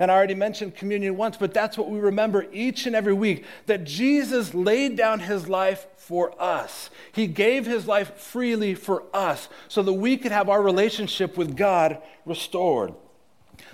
And 0.00 0.10
I 0.10 0.16
already 0.16 0.34
mentioned 0.34 0.74
communion 0.74 1.16
once, 1.16 1.36
but 1.36 1.54
that's 1.54 1.78
what 1.78 1.88
we 1.88 2.00
remember 2.00 2.48
each 2.50 2.84
and 2.84 2.96
every 2.96 3.14
week 3.14 3.44
that 3.66 3.84
Jesus 3.84 4.52
laid 4.52 4.96
down 4.96 5.20
his 5.20 5.48
life 5.48 5.86
for 5.96 6.34
us. 6.42 6.90
He 7.12 7.28
gave 7.28 7.64
his 7.64 7.86
life 7.86 8.16
freely 8.16 8.74
for 8.74 9.04
us 9.14 9.48
so 9.68 9.84
that 9.84 9.92
we 9.92 10.16
could 10.16 10.32
have 10.32 10.48
our 10.48 10.62
relationship 10.62 11.38
with 11.38 11.56
God 11.56 12.02
restored. 12.24 12.92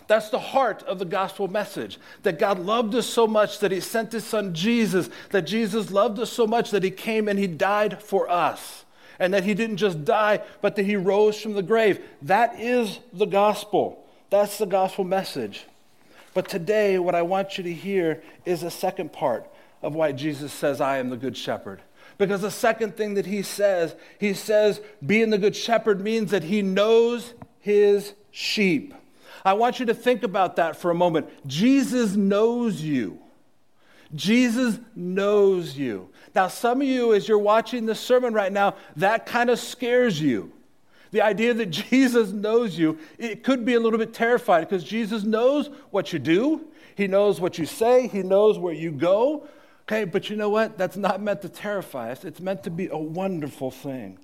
That's 0.08 0.30
the 0.30 0.38
heart 0.38 0.82
of 0.84 0.98
the 0.98 1.04
gospel 1.04 1.48
message 1.48 1.98
that 2.22 2.38
God 2.38 2.58
loved 2.58 2.94
us 2.94 3.06
so 3.06 3.26
much 3.26 3.60
that 3.60 3.72
he 3.72 3.80
sent 3.80 4.12
his 4.12 4.24
son 4.24 4.54
Jesus, 4.54 5.08
that 5.30 5.42
Jesus 5.42 5.90
loved 5.90 6.18
us 6.18 6.32
so 6.32 6.46
much 6.46 6.70
that 6.70 6.82
he 6.82 6.90
came 6.90 7.28
and 7.28 7.38
he 7.38 7.46
died 7.46 8.02
for 8.02 8.28
us, 8.28 8.84
and 9.18 9.32
that 9.32 9.44
he 9.44 9.54
didn't 9.54 9.76
just 9.76 10.04
die, 10.04 10.42
but 10.60 10.76
that 10.76 10.84
he 10.84 10.96
rose 10.96 11.40
from 11.40 11.54
the 11.54 11.62
grave. 11.62 12.00
That 12.22 12.58
is 12.58 12.98
the 13.12 13.26
gospel. 13.26 14.04
That's 14.30 14.58
the 14.58 14.66
gospel 14.66 15.04
message. 15.04 15.66
But 16.34 16.48
today, 16.48 16.98
what 16.98 17.14
I 17.14 17.22
want 17.22 17.58
you 17.58 17.64
to 17.64 17.72
hear 17.72 18.22
is 18.44 18.62
the 18.62 18.70
second 18.70 19.12
part 19.12 19.46
of 19.82 19.94
why 19.94 20.12
Jesus 20.12 20.52
says, 20.52 20.80
I 20.80 20.98
am 20.98 21.10
the 21.10 21.16
good 21.16 21.36
shepherd. 21.36 21.82
Because 22.18 22.40
the 22.40 22.50
second 22.50 22.96
thing 22.96 23.14
that 23.14 23.26
he 23.26 23.42
says, 23.42 23.94
he 24.18 24.32
says, 24.32 24.80
being 25.04 25.30
the 25.30 25.38
good 25.38 25.56
shepherd 25.56 26.00
means 26.00 26.30
that 26.30 26.44
he 26.44 26.62
knows 26.62 27.34
his 27.60 28.14
sheep. 28.30 28.94
I 29.44 29.54
want 29.54 29.80
you 29.80 29.86
to 29.86 29.94
think 29.94 30.22
about 30.22 30.56
that 30.56 30.76
for 30.76 30.90
a 30.90 30.94
moment. 30.94 31.28
Jesus 31.46 32.14
knows 32.14 32.80
you. 32.80 33.18
Jesus 34.14 34.78
knows 34.94 35.76
you. 35.76 36.10
Now, 36.34 36.48
some 36.48 36.80
of 36.80 36.86
you, 36.86 37.14
as 37.14 37.26
you're 37.26 37.38
watching 37.38 37.86
this 37.86 38.00
sermon 38.00 38.34
right 38.34 38.52
now, 38.52 38.76
that 38.96 39.26
kind 39.26 39.50
of 39.50 39.58
scares 39.58 40.20
you. 40.20 40.52
The 41.10 41.22
idea 41.22 41.54
that 41.54 41.66
Jesus 41.70 42.30
knows 42.30 42.78
you, 42.78 42.98
it 43.18 43.42
could 43.42 43.64
be 43.64 43.74
a 43.74 43.80
little 43.80 43.98
bit 43.98 44.14
terrifying 44.14 44.64
because 44.64 44.84
Jesus 44.84 45.24
knows 45.24 45.70
what 45.90 46.12
you 46.12 46.18
do, 46.18 46.68
He 46.94 47.06
knows 47.06 47.40
what 47.40 47.58
you 47.58 47.66
say, 47.66 48.06
He 48.06 48.22
knows 48.22 48.58
where 48.58 48.74
you 48.74 48.92
go. 48.92 49.46
Okay, 49.82 50.04
but 50.04 50.30
you 50.30 50.36
know 50.36 50.48
what? 50.48 50.78
That's 50.78 50.96
not 50.96 51.20
meant 51.20 51.42
to 51.42 51.48
terrify 51.48 52.12
us, 52.12 52.24
it's 52.24 52.40
meant 52.40 52.62
to 52.64 52.70
be 52.70 52.88
a 52.88 52.98
wonderful 52.98 53.70
thing. 53.70 54.18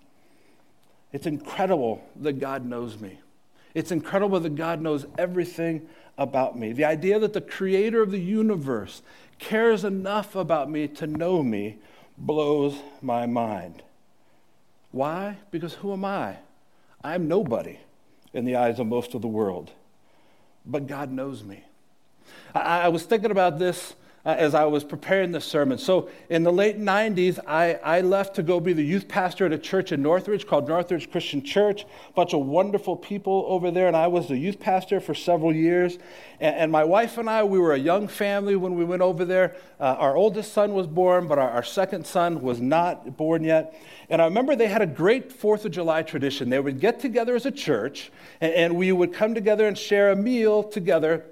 It's 1.12 1.26
incredible 1.26 2.04
that 2.16 2.34
God 2.34 2.66
knows 2.66 2.98
me. 3.00 3.18
It's 3.78 3.92
incredible 3.92 4.40
that 4.40 4.56
God 4.56 4.80
knows 4.80 5.06
everything 5.16 5.86
about 6.18 6.58
me. 6.58 6.72
The 6.72 6.84
idea 6.84 7.20
that 7.20 7.32
the 7.32 7.40
creator 7.40 8.02
of 8.02 8.10
the 8.10 8.18
universe 8.18 9.02
cares 9.38 9.84
enough 9.84 10.34
about 10.34 10.68
me 10.68 10.88
to 10.88 11.06
know 11.06 11.44
me 11.44 11.78
blows 12.16 12.74
my 13.00 13.24
mind. 13.26 13.84
Why? 14.90 15.36
Because 15.52 15.74
who 15.74 15.92
am 15.92 16.04
I? 16.04 16.38
I'm 17.04 17.28
nobody 17.28 17.78
in 18.34 18.44
the 18.44 18.56
eyes 18.56 18.80
of 18.80 18.88
most 18.88 19.14
of 19.14 19.22
the 19.22 19.28
world. 19.28 19.70
But 20.66 20.88
God 20.88 21.12
knows 21.12 21.44
me. 21.44 21.62
I, 22.52 22.80
I 22.80 22.88
was 22.88 23.04
thinking 23.04 23.30
about 23.30 23.60
this 23.60 23.94
uh, 24.24 24.34
as 24.38 24.54
I 24.54 24.64
was 24.64 24.84
preparing 24.84 25.32
this 25.32 25.44
sermon. 25.44 25.78
So, 25.78 26.08
in 26.28 26.42
the 26.42 26.52
late 26.52 26.78
90s, 26.78 27.38
I, 27.46 27.74
I 27.74 28.00
left 28.00 28.34
to 28.36 28.42
go 28.42 28.60
be 28.60 28.72
the 28.72 28.82
youth 28.82 29.08
pastor 29.08 29.46
at 29.46 29.52
a 29.52 29.58
church 29.58 29.92
in 29.92 30.02
Northridge 30.02 30.46
called 30.46 30.68
Northridge 30.68 31.10
Christian 31.10 31.42
Church. 31.42 31.84
A 32.08 32.12
bunch 32.12 32.34
of 32.34 32.44
wonderful 32.44 32.96
people 32.96 33.44
over 33.48 33.70
there, 33.70 33.86
and 33.86 33.96
I 33.96 34.08
was 34.08 34.28
the 34.28 34.36
youth 34.36 34.58
pastor 34.58 35.00
for 35.00 35.14
several 35.14 35.54
years. 35.54 35.98
And, 36.40 36.56
and 36.56 36.72
my 36.72 36.84
wife 36.84 37.18
and 37.18 37.30
I, 37.30 37.44
we 37.44 37.58
were 37.58 37.72
a 37.72 37.78
young 37.78 38.08
family 38.08 38.56
when 38.56 38.74
we 38.74 38.84
went 38.84 39.02
over 39.02 39.24
there. 39.24 39.56
Uh, 39.80 39.96
our 39.98 40.16
oldest 40.16 40.52
son 40.52 40.74
was 40.74 40.86
born, 40.86 41.28
but 41.28 41.38
our, 41.38 41.50
our 41.50 41.62
second 41.62 42.06
son 42.06 42.42
was 42.42 42.60
not 42.60 43.16
born 43.16 43.44
yet. 43.44 43.80
And 44.10 44.20
I 44.20 44.24
remember 44.24 44.56
they 44.56 44.68
had 44.68 44.82
a 44.82 44.86
great 44.86 45.32
Fourth 45.32 45.64
of 45.64 45.70
July 45.70 46.02
tradition. 46.02 46.50
They 46.50 46.60
would 46.60 46.80
get 46.80 46.98
together 47.00 47.36
as 47.36 47.46
a 47.46 47.50
church, 47.50 48.10
and, 48.40 48.52
and 48.52 48.76
we 48.76 48.90
would 48.90 49.12
come 49.12 49.34
together 49.34 49.66
and 49.68 49.78
share 49.78 50.10
a 50.10 50.16
meal 50.16 50.64
together 50.64 51.24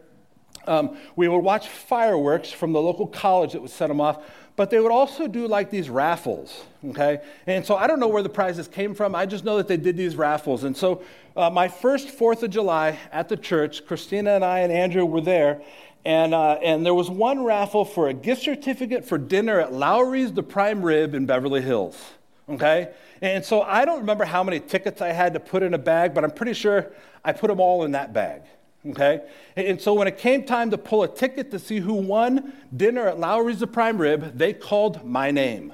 um, 0.66 0.96
we 1.16 1.28
would 1.28 1.38
watch 1.38 1.68
fireworks 1.68 2.50
from 2.50 2.72
the 2.72 2.80
local 2.80 3.06
college 3.06 3.52
that 3.52 3.62
would 3.62 3.70
set 3.70 3.88
them 3.88 4.00
off, 4.00 4.24
but 4.56 4.70
they 4.70 4.80
would 4.80 4.92
also 4.92 5.28
do 5.28 5.46
like 5.46 5.70
these 5.70 5.90
raffles, 5.90 6.64
okay? 6.88 7.20
And 7.46 7.64
so 7.64 7.76
I 7.76 7.86
don't 7.86 8.00
know 8.00 8.08
where 8.08 8.22
the 8.22 8.28
prizes 8.28 8.66
came 8.66 8.94
from. 8.94 9.14
I 9.14 9.26
just 9.26 9.44
know 9.44 9.58
that 9.58 9.68
they 9.68 9.76
did 9.76 9.96
these 9.96 10.16
raffles. 10.16 10.64
And 10.64 10.76
so 10.76 11.02
uh, 11.36 11.50
my 11.50 11.68
first 11.68 12.08
Fourth 12.08 12.42
of 12.42 12.50
July 12.50 12.98
at 13.12 13.28
the 13.28 13.36
church, 13.36 13.86
Christina 13.86 14.30
and 14.30 14.44
I 14.44 14.60
and 14.60 14.72
Andrew 14.72 15.04
were 15.04 15.20
there, 15.20 15.60
and, 16.06 16.34
uh, 16.34 16.52
and 16.62 16.86
there 16.86 16.94
was 16.94 17.10
one 17.10 17.44
raffle 17.44 17.84
for 17.84 18.08
a 18.08 18.14
gift 18.14 18.42
certificate 18.42 19.04
for 19.04 19.18
dinner 19.18 19.60
at 19.60 19.72
Lawry's 19.72 20.32
The 20.32 20.42
Prime 20.42 20.82
Rib 20.82 21.14
in 21.14 21.26
Beverly 21.26 21.60
Hills, 21.60 22.00
okay? 22.48 22.92
And 23.20 23.44
so 23.44 23.62
I 23.62 23.84
don't 23.84 24.00
remember 24.00 24.24
how 24.24 24.42
many 24.44 24.60
tickets 24.60 25.02
I 25.02 25.08
had 25.08 25.34
to 25.34 25.40
put 25.40 25.62
in 25.62 25.74
a 25.74 25.78
bag, 25.78 26.14
but 26.14 26.24
I'm 26.24 26.30
pretty 26.30 26.54
sure 26.54 26.92
I 27.24 27.32
put 27.32 27.48
them 27.48 27.60
all 27.60 27.84
in 27.84 27.92
that 27.92 28.12
bag. 28.12 28.42
Okay? 28.90 29.22
And 29.56 29.80
so 29.80 29.94
when 29.94 30.06
it 30.06 30.18
came 30.18 30.44
time 30.44 30.70
to 30.70 30.78
pull 30.78 31.02
a 31.02 31.08
ticket 31.08 31.50
to 31.50 31.58
see 31.58 31.80
who 31.80 31.94
won 31.94 32.52
dinner 32.74 33.08
at 33.08 33.18
Lawry's 33.18 33.60
the 33.60 33.66
Prime 33.66 33.98
Rib, 33.98 34.36
they 34.36 34.52
called 34.52 35.04
my 35.04 35.30
name. 35.30 35.72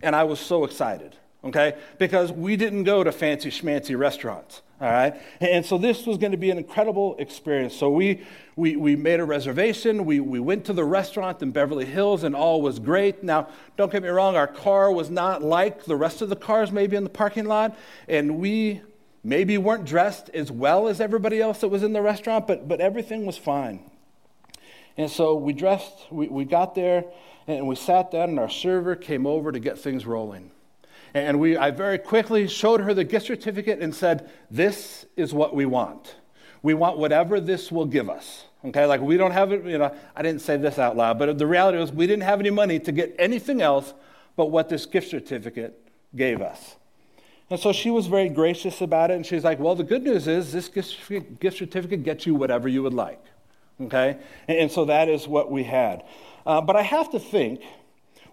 And 0.00 0.14
I 0.14 0.24
was 0.24 0.38
so 0.38 0.64
excited, 0.64 1.16
okay? 1.44 1.76
Because 1.98 2.30
we 2.30 2.56
didn't 2.56 2.84
go 2.84 3.02
to 3.02 3.10
fancy 3.10 3.50
schmancy 3.50 3.98
restaurants, 3.98 4.62
all 4.80 4.90
right? 4.90 5.20
And 5.40 5.66
so 5.66 5.76
this 5.76 6.06
was 6.06 6.18
going 6.18 6.30
to 6.30 6.38
be 6.38 6.50
an 6.50 6.58
incredible 6.58 7.16
experience. 7.18 7.74
So 7.74 7.90
we, 7.90 8.22
we, 8.54 8.76
we 8.76 8.94
made 8.94 9.18
a 9.18 9.24
reservation. 9.24 10.04
We, 10.04 10.20
we 10.20 10.38
went 10.38 10.64
to 10.66 10.72
the 10.72 10.84
restaurant 10.84 11.42
in 11.42 11.50
Beverly 11.50 11.84
Hills, 11.84 12.22
and 12.22 12.36
all 12.36 12.62
was 12.62 12.78
great. 12.78 13.24
Now, 13.24 13.48
don't 13.76 13.90
get 13.90 14.04
me 14.04 14.08
wrong, 14.08 14.36
our 14.36 14.46
car 14.46 14.92
was 14.92 15.10
not 15.10 15.42
like 15.42 15.84
the 15.84 15.96
rest 15.96 16.22
of 16.22 16.28
the 16.28 16.36
cars 16.36 16.70
maybe 16.70 16.96
in 16.96 17.02
the 17.02 17.10
parking 17.10 17.46
lot. 17.46 17.76
And 18.06 18.38
we 18.38 18.82
maybe 19.28 19.58
weren't 19.58 19.84
dressed 19.84 20.30
as 20.30 20.50
well 20.50 20.88
as 20.88 21.00
everybody 21.00 21.40
else 21.40 21.60
that 21.60 21.68
was 21.68 21.82
in 21.82 21.92
the 21.92 22.02
restaurant, 22.02 22.46
but, 22.46 22.66
but 22.66 22.80
everything 22.80 23.26
was 23.26 23.36
fine. 23.36 23.90
And 24.96 25.10
so 25.10 25.34
we 25.34 25.52
dressed, 25.52 26.06
we, 26.10 26.28
we 26.28 26.44
got 26.44 26.74
there, 26.74 27.04
and 27.46 27.68
we 27.68 27.76
sat 27.76 28.10
down, 28.10 28.30
and 28.30 28.40
our 28.40 28.48
server 28.48 28.96
came 28.96 29.26
over 29.26 29.52
to 29.52 29.60
get 29.60 29.78
things 29.78 30.06
rolling. 30.06 30.50
And 31.14 31.38
we, 31.40 31.56
I 31.56 31.70
very 31.70 31.98
quickly 31.98 32.48
showed 32.48 32.80
her 32.80 32.92
the 32.92 33.04
gift 33.04 33.26
certificate 33.26 33.80
and 33.80 33.94
said, 33.94 34.30
This 34.50 35.06
is 35.16 35.32
what 35.32 35.54
we 35.54 35.66
want. 35.66 36.16
We 36.62 36.74
want 36.74 36.98
whatever 36.98 37.40
this 37.40 37.70
will 37.70 37.86
give 37.86 38.10
us. 38.10 38.44
Okay, 38.64 38.86
like 38.86 39.00
we 39.00 39.16
don't 39.16 39.30
have 39.30 39.52
it, 39.52 39.64
you 39.64 39.78
know, 39.78 39.94
I 40.16 40.22
didn't 40.22 40.40
say 40.40 40.56
this 40.56 40.78
out 40.78 40.96
loud, 40.96 41.18
but 41.18 41.38
the 41.38 41.46
reality 41.46 41.78
was 41.78 41.92
we 41.92 42.06
didn't 42.06 42.24
have 42.24 42.40
any 42.40 42.50
money 42.50 42.80
to 42.80 42.92
get 42.92 43.14
anything 43.18 43.62
else 43.62 43.94
but 44.34 44.46
what 44.46 44.68
this 44.68 44.84
gift 44.84 45.10
certificate 45.10 45.80
gave 46.16 46.40
us. 46.42 46.76
And 47.50 47.58
so 47.58 47.72
she 47.72 47.90
was 47.90 48.06
very 48.06 48.28
gracious 48.28 48.80
about 48.80 49.10
it. 49.10 49.14
And 49.14 49.24
she's 49.24 49.44
like, 49.44 49.58
Well, 49.58 49.74
the 49.74 49.84
good 49.84 50.02
news 50.02 50.26
is 50.26 50.52
this 50.52 50.68
gift 50.68 51.56
certificate 51.56 52.02
gets 52.02 52.26
you 52.26 52.34
whatever 52.34 52.68
you 52.68 52.82
would 52.82 52.94
like. 52.94 53.22
Okay? 53.80 54.18
And 54.48 54.70
so 54.70 54.84
that 54.86 55.08
is 55.08 55.26
what 55.26 55.50
we 55.50 55.64
had. 55.64 56.04
Uh, 56.44 56.60
but 56.60 56.76
I 56.76 56.82
have 56.82 57.10
to 57.10 57.20
think, 57.20 57.62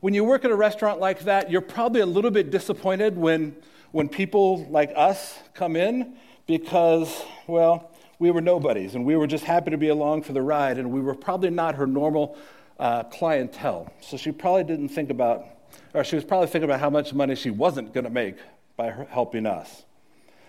when 0.02 0.14
you 0.14 0.24
work 0.24 0.46
at 0.46 0.52
a 0.52 0.56
restaurant 0.56 1.00
like 1.00 1.22
that, 1.22 1.50
you're 1.50 1.62
probably 1.62 2.02
a 2.02 2.06
little 2.06 2.32
bit 2.32 2.52
disappointed 2.52 3.18
when, 3.18 3.56
when 3.92 4.10
people 4.10 4.66
like 4.70 4.92
us 4.96 5.40
come 5.54 5.76
in 5.76 6.16
because, 6.48 7.24
well, 7.48 7.92
we 8.20 8.32
were 8.32 8.42
nobodies 8.42 8.96
and 8.96 9.06
we 9.06 9.16
were 9.16 9.28
just 9.28 9.44
happy 9.44 9.72
to 9.72 9.78
be 9.78 9.90
along 9.90 10.24
for 10.24 10.34
the 10.34 10.42
ride 10.42 10.78
and 10.78 10.92
we 10.92 11.02
were 11.02 11.16
probably 11.16 11.50
not 11.50 11.76
her 11.76 11.88
normal 11.88 12.38
uh, 12.80 13.04
clientele. 13.04 13.92
So 14.02 14.18
she 14.18 14.32
probably 14.32 14.64
didn't 14.64 14.90
think 14.90 15.10
about, 15.10 15.46
or 15.94 16.04
she 16.04 16.16
was 16.16 16.26
probably 16.26 16.48
thinking 16.48 16.70
about 16.70 16.80
how 16.80 16.90
much 16.90 17.14
money 17.14 17.36
she 17.36 17.50
wasn't 17.50 17.94
going 17.94 18.04
to 18.04 18.10
make 18.10 18.38
by 18.78 18.92
helping 19.10 19.46
us. 19.46 19.84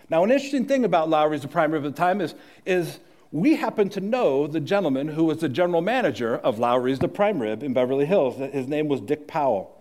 Now, 0.09 0.23
an 0.25 0.31
interesting 0.31 0.67
thing 0.67 0.85
about 0.85 1.09
Lawry's 1.09 1.43
the 1.43 1.49
prime 1.49 1.73
rib 1.73 1.85
at 1.85 1.95
the 1.95 1.99
time 1.99 2.21
is, 2.21 2.35
is 2.65 3.01
we 3.33 3.57
happen 3.57 3.89
to 3.91 4.01
know 4.01 4.47
the 4.47 4.61
gentleman 4.61 5.09
who 5.09 5.25
was 5.25 5.39
the 5.39 5.49
general 5.49 5.83
manager 5.83 6.37
of 6.37 6.59
Lawry's 6.59 7.01
the 7.01 7.09
prime 7.09 7.41
rib 7.41 7.62
in 7.62 7.73
Beverly 7.73 8.07
Hills. 8.07 8.37
His 8.37 8.69
name 8.69 8.89
was 8.89 9.01
Dick 9.01 9.27
Powell. 9.27 9.73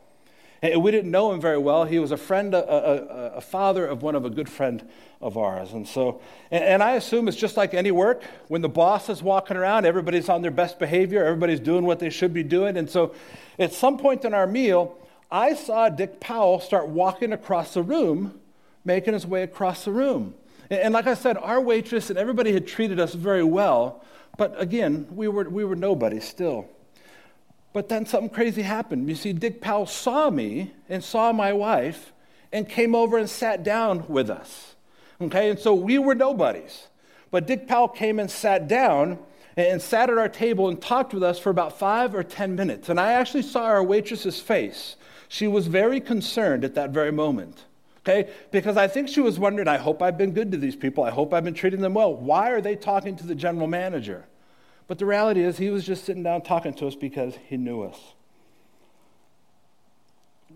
And 0.62 0.82
we 0.82 0.90
didn't 0.90 1.12
know 1.12 1.32
him 1.32 1.40
very 1.40 1.60
well. 1.60 1.86
He 1.86 2.00
was 2.00 2.12
a 2.12 2.18
friend, 2.18 2.56
a, 2.56 2.68
a, 2.68 3.28
a 3.36 3.42
father 3.42 3.86
of 3.86 4.02
one 4.02 4.16
of 4.16 4.26
a 4.26 4.30
good 4.32 4.50
friend 4.50 4.88
of 5.22 5.38
ours. 5.38 5.74
And 5.74 5.88
so, 5.88 6.22
and, 6.50 6.64
and, 6.64 6.84
I 6.84 6.94
assume 6.94 7.28
it's 7.28 7.38
just 7.38 7.56
like 7.56 7.74
any 7.74 7.92
work. 7.92 8.24
When 8.48 8.62
the 8.62 8.70
boss 8.70 9.10
is 9.10 9.22
walking 9.22 9.58
around, 9.58 9.86
everybody's 9.86 10.28
on 10.28 10.42
their 10.42 10.52
best 10.52 10.80
behavior, 10.80 11.24
everybody's 11.24 11.60
doing 11.60 11.86
what 11.86 12.00
they 12.00 12.10
should 12.10 12.34
be 12.34 12.42
doing. 12.42 12.78
And 12.78 12.90
so, 12.90 13.14
at 13.60 13.74
some 13.74 13.98
point 13.98 14.26
in 14.26 14.34
our 14.34 14.48
meal, 14.48 14.98
I 15.32 15.54
saw 15.56 15.90
Dick 15.90 16.20
Powell 16.20 16.60
start 16.60 16.88
walking 16.88 17.34
across 17.34 17.74
the 17.74 17.84
room, 17.84 18.40
making 18.84 19.14
his 19.14 19.26
way 19.26 19.44
across 19.44 19.86
the 19.86 19.92
room. 19.92 20.36
And, 20.70 20.80
and 20.80 20.94
like 20.94 21.08
I 21.08 21.14
said, 21.14 21.38
our 21.38 21.60
waitress 21.60 22.10
and 22.10 22.20
everybody 22.20 22.54
had 22.54 22.68
treated 22.68 23.00
us 23.00 23.14
very 23.14 23.44
well. 23.44 24.04
But 24.38 24.60
again, 24.62 25.08
we 25.12 25.28
were, 25.28 25.50
we 25.50 25.66
were 25.66 25.76
nobody 25.76 26.20
still. 26.20 26.68
But 27.74 27.90
then 27.90 28.06
something 28.06 28.30
crazy 28.30 28.62
happened. 28.62 29.10
You 29.10 29.16
see, 29.16 29.34
Dick 29.34 29.62
Powell 29.62 29.86
saw 29.86 30.30
me 30.30 30.72
and 30.88 31.04
saw 31.04 31.32
my 31.34 31.52
wife 31.52 32.14
and 32.54 32.70
came 32.70 32.96
over 32.96 33.18
and 33.18 33.30
sat 33.30 33.64
down 33.64 34.06
with 34.08 34.30
us. 34.30 34.76
Okay, 35.20 35.50
and 35.50 35.60
so 35.60 35.74
we 35.74 35.98
were 35.98 36.16
nobodies. 36.16 36.88
But 37.32 37.48
Dick 37.48 37.68
Powell 37.68 37.88
came 37.88 38.20
and 38.20 38.32
sat 38.32 38.68
down 38.68 39.20
and 39.58 39.82
sat 39.82 40.10
at 40.10 40.18
our 40.18 40.30
table 40.30 40.68
and 40.68 40.82
talked 40.82 41.14
with 41.14 41.24
us 41.24 41.40
for 41.40 41.50
about 41.50 41.78
five 41.78 42.14
or 42.14 42.24
10 42.24 42.56
minutes. 42.56 42.90
And 42.90 43.00
I 43.00 43.14
actually 43.14 43.44
saw 43.44 43.64
our 43.64 43.84
waitress's 43.84 44.40
face. 44.40 44.98
She 45.30 45.48
was 45.48 45.68
very 45.68 46.00
concerned 46.02 46.64
at 46.64 46.76
that 46.76 46.92
very 46.92 47.12
moment. 47.12 47.66
Okay, 48.00 48.30
because 48.52 48.78
I 48.78 48.88
think 48.88 49.10
she 49.10 49.20
was 49.20 49.40
wondering, 49.40 49.68
I 49.68 49.78
hope 49.78 50.02
I've 50.02 50.18
been 50.18 50.32
good 50.32 50.52
to 50.52 50.58
these 50.58 50.76
people. 50.76 51.04
I 51.04 51.10
hope 51.10 51.34
I've 51.34 51.44
been 51.44 51.56
treating 51.56 51.82
them 51.82 51.96
well. 51.96 52.14
Why 52.14 52.52
are 52.52 52.62
they 52.62 52.76
talking 52.76 53.16
to 53.16 53.26
the 53.26 53.34
general 53.34 53.66
manager? 53.66 54.26
But 54.88 55.00
the 55.00 55.08
reality 55.08 55.42
is, 55.42 55.58
he 55.58 55.72
was 55.72 55.84
just 55.84 56.06
sitting 56.06 56.22
down 56.22 56.44
talking 56.44 56.76
to 56.76 56.86
us 56.86 56.94
because 56.94 57.36
he 57.48 57.58
knew 57.58 57.82
us. 57.82 57.98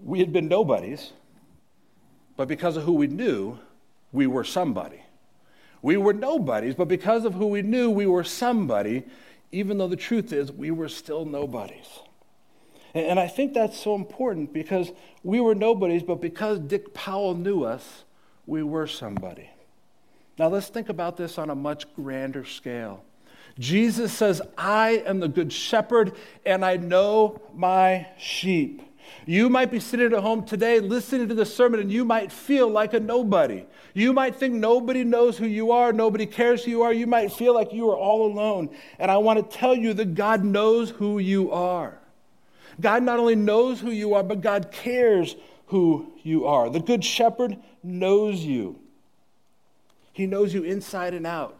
We 0.03 0.19
had 0.19 0.31
been 0.31 0.47
nobodies, 0.47 1.13
but 2.37 2.47
because 2.47 2.77
of 2.77 2.83
who 2.83 2.93
we 2.93 3.07
knew, 3.07 3.57
we 4.11 4.27
were 4.27 4.43
somebody. 4.43 5.01
We 5.81 5.97
were 5.97 6.13
nobodies, 6.13 6.75
but 6.75 6.87
because 6.87 7.25
of 7.25 7.33
who 7.33 7.47
we 7.47 7.61
knew, 7.61 7.89
we 7.89 8.05
were 8.05 8.23
somebody, 8.23 9.03
even 9.51 9.77
though 9.77 9.87
the 9.87 9.95
truth 9.95 10.33
is, 10.33 10.51
we 10.51 10.71
were 10.71 10.89
still 10.89 11.25
nobodies. 11.25 11.87
And 12.93 13.19
I 13.19 13.27
think 13.27 13.53
that's 13.53 13.79
so 13.79 13.95
important 13.95 14.51
because 14.51 14.91
we 15.23 15.39
were 15.39 15.55
nobodies, 15.55 16.03
but 16.03 16.21
because 16.21 16.59
Dick 16.59 16.93
Powell 16.93 17.35
knew 17.35 17.63
us, 17.63 18.03
we 18.45 18.63
were 18.63 18.87
somebody. 18.87 19.49
Now 20.37 20.47
let's 20.47 20.67
think 20.67 20.89
about 20.89 21.17
this 21.17 21.37
on 21.37 21.49
a 21.49 21.55
much 21.55 21.93
grander 21.93 22.45
scale. 22.45 23.03
Jesus 23.59 24.13
says, 24.13 24.41
I 24.57 25.03
am 25.05 25.19
the 25.19 25.27
good 25.27 25.51
shepherd 25.51 26.13
and 26.45 26.63
I 26.63 26.77
know 26.77 27.41
my 27.53 28.07
sheep. 28.17 28.81
You 29.25 29.49
might 29.49 29.71
be 29.71 29.79
sitting 29.79 30.13
at 30.13 30.21
home 30.21 30.45
today 30.45 30.79
listening 30.79 31.27
to 31.29 31.35
the 31.35 31.45
sermon 31.45 31.79
and 31.79 31.91
you 31.91 32.05
might 32.05 32.31
feel 32.31 32.69
like 32.69 32.93
a 32.93 32.99
nobody. 32.99 33.65
You 33.93 34.13
might 34.13 34.35
think 34.35 34.55
nobody 34.55 35.03
knows 35.03 35.37
who 35.37 35.45
you 35.45 35.71
are, 35.71 35.91
nobody 35.93 36.25
cares 36.25 36.63
who 36.63 36.71
you 36.71 36.81
are. 36.83 36.93
You 36.93 37.07
might 37.07 37.31
feel 37.31 37.53
like 37.53 37.73
you 37.73 37.89
are 37.89 37.97
all 37.97 38.25
alone. 38.31 38.69
And 38.97 39.09
I 39.11 39.17
want 39.17 39.39
to 39.39 39.57
tell 39.57 39.75
you 39.75 39.93
that 39.95 40.15
God 40.15 40.43
knows 40.43 40.89
who 40.89 41.19
you 41.19 41.51
are. 41.51 41.97
God 42.79 43.03
not 43.03 43.19
only 43.19 43.35
knows 43.35 43.79
who 43.79 43.91
you 43.91 44.13
are, 44.13 44.23
but 44.23 44.41
God 44.41 44.71
cares 44.71 45.35
who 45.67 46.11
you 46.23 46.45
are. 46.45 46.69
The 46.69 46.79
Good 46.79 47.03
Shepherd 47.03 47.57
knows 47.83 48.39
you. 48.39 48.79
He 50.13 50.25
knows 50.25 50.53
you 50.53 50.63
inside 50.63 51.13
and 51.13 51.25
out, 51.27 51.57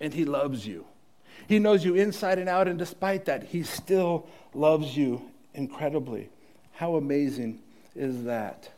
and 0.00 0.14
He 0.14 0.24
loves 0.24 0.66
you. 0.66 0.86
He 1.46 1.58
knows 1.58 1.84
you 1.84 1.94
inside 1.94 2.38
and 2.38 2.48
out, 2.48 2.68
and 2.68 2.78
despite 2.78 3.24
that, 3.26 3.44
He 3.44 3.62
still 3.62 4.26
loves 4.54 4.96
you 4.96 5.30
incredibly. 5.54 6.30
How 6.78 6.94
amazing 6.94 7.58
is 7.96 8.22
that? 8.22 8.70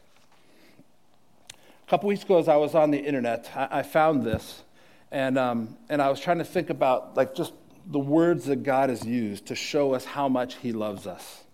A 1.87 1.91
couple 1.91 2.09
weeks 2.09 2.23
ago, 2.23 2.39
as 2.39 2.49
I 2.49 2.57
was 2.57 2.75
on 2.75 2.91
the 2.91 2.99
internet, 2.99 3.51
I, 3.55 3.81
I 3.81 3.83
found 3.83 4.23
this, 4.23 4.63
and, 5.13 5.37
um, 5.37 5.77
and 5.91 6.01
I 6.01 6.09
was 6.09 6.19
trying 6.19 6.39
to 6.39 6.45
think 6.45 6.71
about 6.71 7.15
like 7.15 7.35
just 7.35 7.53
the 7.85 7.99
words 7.99 8.47
that 8.47 8.63
God 8.63 8.89
has 8.89 9.05
used 9.05 9.45
to 9.49 9.55
show 9.55 9.93
us 9.93 10.07
how 10.07 10.31
much 10.31 10.55
He 10.55 10.73
loves 10.73 11.07
us. 11.07 11.45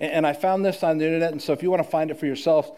And, 0.00 0.10
and 0.10 0.26
I 0.26 0.32
found 0.32 0.64
this 0.64 0.82
on 0.82 0.98
the 0.98 1.06
internet, 1.06 1.30
and 1.30 1.40
so 1.40 1.52
if 1.52 1.62
you 1.62 1.70
want 1.70 1.84
to 1.84 1.88
find 1.88 2.10
it 2.10 2.18
for 2.18 2.26
yourself, 2.26 2.72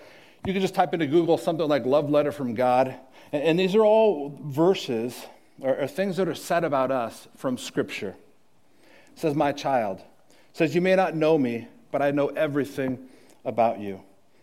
you 0.44 0.52
can 0.52 0.60
just 0.60 0.74
type 0.74 0.92
into 0.92 1.06
Google 1.06 1.38
something 1.38 1.66
like 1.66 1.86
"love 1.86 2.10
letter 2.10 2.30
from 2.30 2.52
God," 2.52 2.94
and, 3.32 3.42
and 3.42 3.58
these 3.58 3.74
are 3.74 3.86
all 3.86 4.38
verses 4.44 5.24
or, 5.62 5.78
or 5.78 5.86
things 5.86 6.18
that 6.18 6.28
are 6.28 6.34
said 6.34 6.62
about 6.62 6.90
us 6.90 7.26
from 7.38 7.56
Scripture. 7.56 8.14
It 9.14 9.18
says, 9.18 9.34
My 9.34 9.52
child. 9.52 10.00
It 10.00 10.58
says, 10.58 10.74
You 10.74 10.82
may 10.82 10.94
not 10.94 11.16
know 11.16 11.38
me, 11.38 11.68
but 11.94 12.02
I 12.02 12.10
know 12.10 12.26
everything 12.26 12.98
about 13.44 13.78
you. 13.78 14.00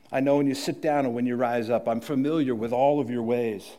I 0.09 0.21
know 0.21 0.37
when 0.37 0.47
you 0.47 0.55
sit 0.55 0.81
down 0.81 1.03
and 1.03 1.13
when 1.13 1.25
you 1.25 1.35
rise 1.35 1.69
up. 1.69 1.85
I'm 1.85 1.99
familiar 1.99 2.55
with 2.55 2.71
all 2.71 3.01
of 3.01 3.09
your 3.09 3.23
ways. 3.23 3.71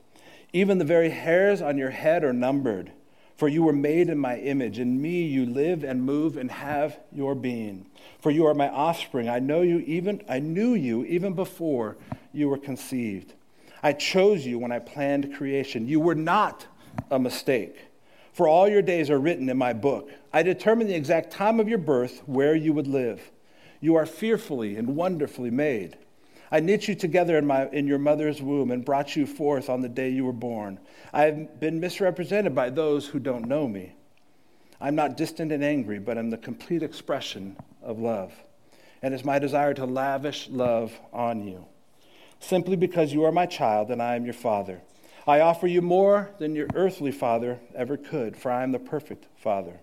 Even 0.53 0.77
the 0.77 0.85
very 0.85 1.09
hairs 1.09 1.63
on 1.63 1.79
your 1.79 1.89
head 1.89 2.23
are 2.23 2.35
numbered. 2.35 2.93
For 3.39 3.49
you 3.49 3.63
were 3.63 3.73
made 3.73 4.11
in 4.11 4.19
my 4.19 4.37
image. 4.37 4.79
In 4.79 5.01
me 5.01 5.23
you 5.23 5.47
live 5.47 5.85
and 5.85 6.05
move 6.05 6.37
and 6.37 6.51
have 6.51 7.01
your 7.11 7.35
being. 7.35 7.87
For 8.21 8.31
you 8.31 8.45
are 8.45 8.53
my 8.53 8.69
offspring. 8.69 9.31
I 9.31 9.39
know 9.39 9.63
you 9.63 9.79
even 9.87 10.21
I 10.29 10.39
knew 10.39 10.75
you 10.75 11.07
even 11.07 11.33
before 11.33 11.97
you 12.31 12.51
were 12.51 12.59
conceived. 12.59 13.33
I 13.83 13.95
chose 13.95 14.45
you 14.45 14.59
when 14.59 14.71
I 14.71 14.81
planned 14.81 15.35
creation. 15.35 15.89
You 15.89 15.99
were 15.99 16.15
not 16.15 16.67
a 17.11 17.19
mistake. 17.19 17.87
For 18.35 18.47
all 18.47 18.69
your 18.69 18.83
days 18.83 19.09
are 19.09 19.19
written 19.19 19.49
in 19.49 19.57
my 19.57 19.73
book. 19.73 20.11
I 20.31 20.43
determined 20.43 20.91
the 20.91 20.95
exact 20.95 21.31
time 21.31 21.59
of 21.59 21.71
your 21.71 21.79
birth, 21.79 22.21
where 22.27 22.55
you 22.55 22.75
would 22.75 22.87
live. 22.87 23.31
You 23.83 23.97
are 23.97 24.07
fearfully 24.07 24.77
and 24.77 24.95
wonderfully 24.97 25.51
made. 25.51 25.99
I 26.53 26.61
knit 26.61 26.87
you 26.87 26.95
together 26.95 27.37
in, 27.37 27.47
my, 27.47 27.69
in 27.71 27.87
your 27.87 27.99
mother's 27.99 28.41
womb 28.41 28.71
and 28.71 28.85
brought 28.85 29.17
you 29.17 29.27
forth 29.27 29.69
on 29.69 29.81
the 29.81 29.89
day 29.89 30.09
you 30.09 30.25
were 30.25 30.33
born. 30.33 30.79
I 31.13 31.23
have 31.23 31.59
been 31.59 31.81
misrepresented 31.81 32.55
by 32.55 32.71
those 32.71 33.09
who 33.09 33.19
don't 33.19 33.49
know 33.49 33.67
me. 33.67 33.95
I'm 34.81 34.95
not 34.95 35.17
distant 35.17 35.51
and 35.51 35.65
angry, 35.65 35.99
but 35.99 36.17
I'm 36.17 36.31
the 36.31 36.39
complete 36.39 36.83
expression 36.83 37.57
of 37.83 37.99
love. 37.99 38.33
And 39.03 39.13
it's 39.13 39.25
my 39.25 39.41
desire 39.41 39.75
to 39.75 39.85
lavish 39.85 40.49
love 40.49 40.93
on 41.13 41.43
you. 41.43 41.65
Simply 42.39 42.77
because 42.77 43.13
you 43.13 43.25
are 43.25 43.33
my 43.33 43.47
child 43.47 43.91
and 43.91 44.01
I 44.01 44.15
am 44.15 44.25
your 44.25 44.35
father. 44.35 44.81
I 45.27 45.41
offer 45.41 45.67
you 45.67 45.83
more 45.83 46.31
than 46.39 46.55
your 46.55 46.69
earthly 46.75 47.13
father 47.13 47.59
ever 47.75 47.97
could, 47.97 48.37
for 48.37 48.53
I 48.53 48.63
am 48.63 48.71
the 48.71 48.79
perfect 48.79 49.27
father. 49.37 49.81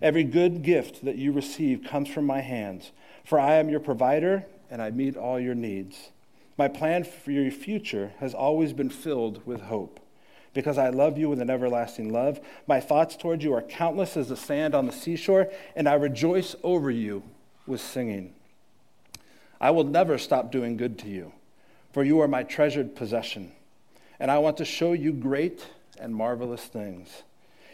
Every 0.00 0.24
good 0.24 0.62
gift 0.62 1.04
that 1.04 1.16
you 1.16 1.32
receive 1.32 1.84
comes 1.84 2.08
from 2.08 2.24
my 2.24 2.40
hands, 2.40 2.92
for 3.24 3.38
I 3.38 3.54
am 3.54 3.68
your 3.68 3.80
provider 3.80 4.46
and 4.70 4.80
I 4.80 4.90
meet 4.90 5.16
all 5.16 5.40
your 5.40 5.54
needs. 5.54 6.10
My 6.56 6.68
plan 6.68 7.04
for 7.04 7.30
your 7.30 7.50
future 7.50 8.12
has 8.18 8.34
always 8.34 8.72
been 8.72 8.90
filled 8.90 9.44
with 9.46 9.62
hope. 9.62 10.00
Because 10.54 10.78
I 10.78 10.88
love 10.88 11.18
you 11.18 11.28
with 11.28 11.40
an 11.40 11.50
everlasting 11.50 12.12
love, 12.12 12.40
my 12.66 12.80
thoughts 12.80 13.16
toward 13.16 13.42
you 13.42 13.54
are 13.54 13.62
countless 13.62 14.16
as 14.16 14.28
the 14.28 14.36
sand 14.36 14.74
on 14.74 14.86
the 14.86 14.92
seashore, 14.92 15.48
and 15.76 15.88
I 15.88 15.94
rejoice 15.94 16.56
over 16.62 16.90
you 16.90 17.22
with 17.66 17.80
singing. 17.80 18.34
I 19.60 19.70
will 19.70 19.84
never 19.84 20.18
stop 20.18 20.50
doing 20.50 20.76
good 20.76 20.98
to 21.00 21.08
you, 21.08 21.32
for 21.92 22.02
you 22.02 22.20
are 22.20 22.28
my 22.28 22.42
treasured 22.42 22.96
possession 22.96 23.52
and 24.20 24.30
I 24.30 24.38
want 24.38 24.56
to 24.58 24.64
show 24.64 24.92
you 24.92 25.12
great 25.12 25.66
and 25.98 26.14
marvelous 26.14 26.64
things. 26.64 27.22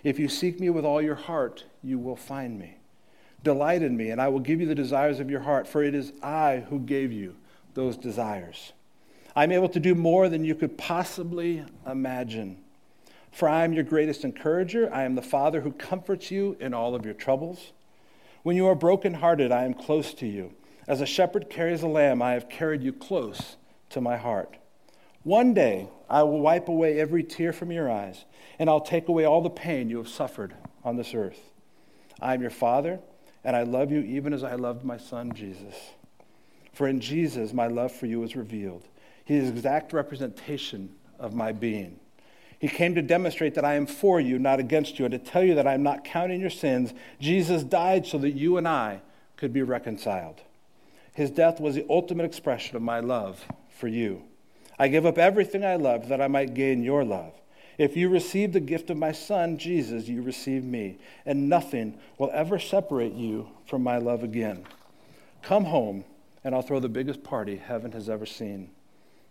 If 0.04 0.18
you 0.18 0.28
seek 0.28 0.60
me 0.60 0.68
with 0.70 0.84
all 0.84 1.00
your 1.00 1.14
heart, 1.14 1.64
you 1.82 1.98
will 1.98 2.14
find 2.14 2.58
me. 2.58 2.76
Delight 3.42 3.82
in 3.82 3.96
me, 3.96 4.10
and 4.10 4.20
I 4.20 4.28
will 4.28 4.40
give 4.40 4.60
you 4.60 4.66
the 4.66 4.74
desires 4.74 5.18
of 5.18 5.30
your 5.30 5.40
heart, 5.40 5.66
for 5.66 5.82
it 5.82 5.94
is 5.94 6.12
I 6.22 6.64
who 6.68 6.78
gave 6.78 7.10
you 7.10 7.36
those 7.72 7.96
desires. 7.96 8.72
I'm 9.34 9.50
able 9.50 9.68
to 9.70 9.80
do 9.80 9.94
more 9.94 10.28
than 10.28 10.44
you 10.44 10.54
could 10.54 10.78
possibly 10.78 11.64
imagine. 11.86 12.58
For 13.32 13.48
I 13.48 13.64
am 13.64 13.72
your 13.72 13.82
greatest 13.82 14.24
encourager. 14.24 14.92
I 14.94 15.02
am 15.02 15.14
the 15.14 15.22
Father 15.22 15.62
who 15.62 15.72
comforts 15.72 16.30
you 16.30 16.56
in 16.60 16.72
all 16.72 16.94
of 16.94 17.04
your 17.04 17.14
troubles. 17.14 17.72
When 18.44 18.56
you 18.56 18.66
are 18.68 18.76
brokenhearted, 18.76 19.50
I 19.50 19.64
am 19.64 19.74
close 19.74 20.14
to 20.14 20.26
you. 20.26 20.52
As 20.86 21.00
a 21.00 21.06
shepherd 21.06 21.48
carries 21.50 21.82
a 21.82 21.88
lamb, 21.88 22.20
I 22.20 22.32
have 22.32 22.48
carried 22.48 22.82
you 22.82 22.92
close 22.92 23.56
to 23.90 24.00
my 24.00 24.18
heart. 24.18 24.56
One 25.24 25.54
day 25.54 25.88
I 26.08 26.22
will 26.22 26.40
wipe 26.40 26.68
away 26.68 27.00
every 27.00 27.24
tear 27.24 27.52
from 27.52 27.72
your 27.72 27.90
eyes, 27.90 28.24
and 28.58 28.68
I'll 28.68 28.80
take 28.80 29.08
away 29.08 29.24
all 29.24 29.40
the 29.40 29.50
pain 29.50 29.88
you 29.88 29.96
have 29.96 30.08
suffered 30.08 30.54
on 30.84 30.96
this 30.96 31.14
earth. 31.14 31.40
I 32.20 32.34
am 32.34 32.42
your 32.42 32.50
Father, 32.50 33.00
and 33.42 33.56
I 33.56 33.62
love 33.62 33.90
you 33.90 34.00
even 34.00 34.34
as 34.34 34.44
I 34.44 34.54
loved 34.54 34.84
my 34.84 34.98
Son, 34.98 35.32
Jesus. 35.32 35.74
For 36.74 36.86
in 36.86 37.00
Jesus, 37.00 37.54
my 37.54 37.68
love 37.68 37.90
for 37.90 38.04
you 38.04 38.22
is 38.22 38.36
revealed. 38.36 38.86
He 39.24 39.36
is 39.36 39.48
exact 39.48 39.94
representation 39.94 40.90
of 41.18 41.34
my 41.34 41.52
being. 41.52 41.98
He 42.58 42.68
came 42.68 42.94
to 42.94 43.02
demonstrate 43.02 43.54
that 43.54 43.64
I 43.64 43.74
am 43.74 43.86
for 43.86 44.20
you, 44.20 44.38
not 44.38 44.60
against 44.60 44.98
you, 44.98 45.06
and 45.06 45.12
to 45.12 45.18
tell 45.18 45.42
you 45.42 45.54
that 45.54 45.66
I 45.66 45.74
am 45.74 45.82
not 45.82 46.04
counting 46.04 46.40
your 46.40 46.50
sins. 46.50 46.92
Jesus 47.18 47.62
died 47.62 48.06
so 48.06 48.18
that 48.18 48.32
you 48.32 48.58
and 48.58 48.68
I 48.68 49.00
could 49.36 49.54
be 49.54 49.62
reconciled. 49.62 50.42
His 51.14 51.30
death 51.30 51.60
was 51.60 51.74
the 51.74 51.86
ultimate 51.88 52.24
expression 52.24 52.76
of 52.76 52.82
my 52.82 53.00
love 53.00 53.42
for 53.70 53.88
you. 53.88 54.22
I 54.78 54.88
give 54.88 55.06
up 55.06 55.18
everything 55.18 55.64
I 55.64 55.76
love 55.76 56.08
that 56.08 56.20
I 56.20 56.28
might 56.28 56.54
gain 56.54 56.82
your 56.82 57.04
love. 57.04 57.32
If 57.78 57.96
you 57.96 58.08
receive 58.08 58.52
the 58.52 58.60
gift 58.60 58.90
of 58.90 58.96
my 58.96 59.12
Son, 59.12 59.58
Jesus, 59.58 60.06
you 60.06 60.22
receive 60.22 60.64
me, 60.64 60.98
and 61.26 61.48
nothing 61.48 61.98
will 62.18 62.30
ever 62.32 62.58
separate 62.58 63.14
you 63.14 63.48
from 63.66 63.82
my 63.82 63.98
love 63.98 64.22
again. 64.22 64.64
Come 65.42 65.64
home, 65.64 66.04
and 66.44 66.54
I'll 66.54 66.62
throw 66.62 66.78
the 66.78 66.88
biggest 66.88 67.24
party 67.24 67.56
heaven 67.56 67.92
has 67.92 68.08
ever 68.08 68.26
seen. 68.26 68.70